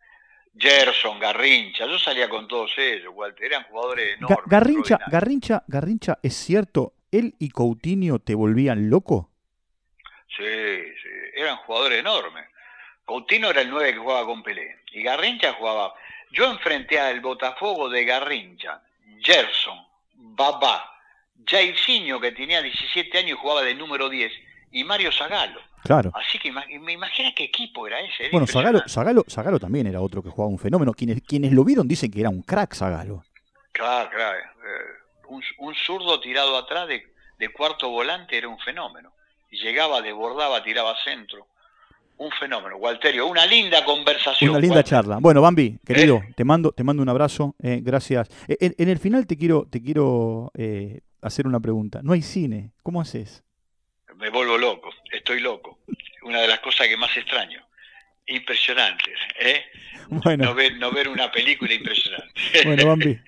Gerson, 0.58 1.18
Garrincha, 1.18 1.86
yo 1.86 1.98
salía 1.98 2.28
con 2.28 2.48
todos 2.48 2.72
ellos, 2.78 3.12
Walter, 3.14 3.44
eran 3.44 3.64
jugadores 3.64 4.16
enormes. 4.16 4.38
Garrincha, 4.46 4.98
Garrincha, 5.06 5.62
Garrincha, 5.66 6.18
¿es 6.22 6.34
cierto? 6.34 6.94
¿Él 7.12 7.34
y 7.38 7.50
Coutinho 7.50 8.18
te 8.18 8.34
volvían 8.34 8.88
loco? 8.88 9.30
Sí, 10.34 10.44
sí, 11.02 11.08
eran 11.34 11.56
jugadores 11.58 12.00
enormes. 12.00 12.46
Coutinho 13.04 13.50
era 13.50 13.60
el 13.60 13.70
9 13.70 13.92
que 13.92 13.98
jugaba 13.98 14.24
con 14.24 14.42
Pelé 14.42 14.80
y 14.92 15.02
Garrincha 15.02 15.52
jugaba. 15.52 15.94
Yo 16.30 16.50
enfrenté 16.50 16.98
al 16.98 17.20
Botafogo 17.20 17.88
de 17.88 18.04
Garrincha, 18.04 18.82
Gerson, 19.20 19.78
Babá, 20.14 20.95
Jairzinho 21.44 22.20
que 22.20 22.32
tenía 22.32 22.62
17 22.62 23.18
años 23.18 23.38
y 23.38 23.40
jugaba 23.40 23.62
de 23.62 23.74
número 23.74 24.08
10 24.08 24.32
y 24.72 24.84
Mario 24.84 25.10
Zagalo. 25.12 25.60
Claro. 25.82 26.10
Así 26.14 26.38
que 26.38 26.52
me 26.52 26.92
imagina 26.92 27.32
qué 27.34 27.44
equipo 27.44 27.86
era 27.86 28.00
ese. 28.00 28.28
bueno, 28.30 28.46
Zagalo, 28.46 29.58
también 29.58 29.86
era 29.86 30.00
otro 30.00 30.22
que 30.22 30.30
jugaba 30.30 30.50
un 30.50 30.58
fenómeno. 30.58 30.92
Quienes, 30.92 31.22
quienes 31.22 31.52
lo 31.52 31.64
vieron 31.64 31.86
dicen 31.86 32.10
que 32.10 32.20
era 32.20 32.28
un 32.28 32.42
crack 32.42 32.74
Zagalo. 32.74 33.22
Claro, 33.72 34.10
claro. 34.10 34.38
Eh, 34.38 35.32
un, 35.58 35.74
zurdo 35.74 36.18
tirado 36.20 36.56
atrás 36.56 36.88
de, 36.88 37.52
cuarto 37.52 37.88
volante 37.90 38.36
era 38.36 38.48
un 38.48 38.58
fenómeno. 38.58 39.12
Llegaba, 39.50 40.02
desbordaba, 40.02 40.62
tiraba 40.62 40.94
centro. 41.04 41.46
Un 42.18 42.30
fenómeno, 42.30 42.76
Walterio, 42.76 43.26
una 43.26 43.44
linda 43.44 43.84
conversación. 43.84 44.50
Una 44.50 44.58
linda 44.58 44.82
charla. 44.82 45.18
Bueno, 45.20 45.42
Bambi, 45.42 45.78
querido, 45.84 46.16
¿Eh? 46.16 46.32
te 46.34 46.44
mando, 46.44 46.72
te 46.72 46.82
mando 46.82 47.02
un 47.02 47.08
abrazo, 47.10 47.54
eh, 47.62 47.80
gracias. 47.82 48.28
En, 48.48 48.88
el 48.88 48.98
final 48.98 49.26
te 49.26 49.36
quiero, 49.36 49.66
te 49.70 49.82
quiero 49.82 50.50
hacer 51.26 51.46
una 51.46 51.60
pregunta. 51.60 52.00
No 52.02 52.12
hay 52.12 52.22
cine, 52.22 52.72
¿cómo 52.82 53.00
haces? 53.00 53.44
me 54.18 54.30
vuelvo 54.30 54.58
loco, 54.58 54.90
estoy 55.12 55.40
loco. 55.40 55.78
Una 56.22 56.40
de 56.40 56.48
las 56.48 56.60
cosas 56.60 56.88
que 56.88 56.96
más 56.96 57.14
extraño. 57.16 57.60
Impresionante, 58.26 59.12
¿eh? 59.40 59.62
Bueno. 60.08 60.44
No, 60.44 60.54
ver, 60.54 61.08
una 61.08 61.30
película 61.30 61.74
impresionante. 61.74 62.32
Bueno, 62.64 62.86
Bambi, 62.86 63.18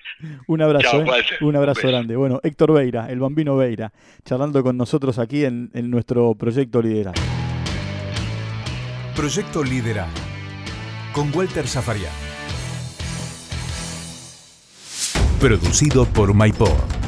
un 0.47 0.61
abrazo, 0.61 1.01
¿eh? 1.01 1.23
un 1.41 1.55
abrazo 1.55 1.87
grande. 1.87 2.15
Bueno, 2.15 2.39
Héctor 2.43 2.73
Veira, 2.73 3.09
el 3.09 3.19
bambino 3.19 3.55
Veira, 3.57 3.91
charlando 4.23 4.63
con 4.63 4.77
nosotros 4.77 5.19
aquí 5.19 5.45
en, 5.45 5.71
en 5.73 5.89
nuestro 5.89 6.35
proyecto 6.35 6.81
Liderar. 6.81 7.15
Proyecto 9.15 9.63
Liderar, 9.63 10.07
con 11.13 11.35
Walter 11.35 11.67
Zafarian. 11.67 12.13
Producido 15.39 16.05
por 16.05 16.33
MyPod 16.33 16.98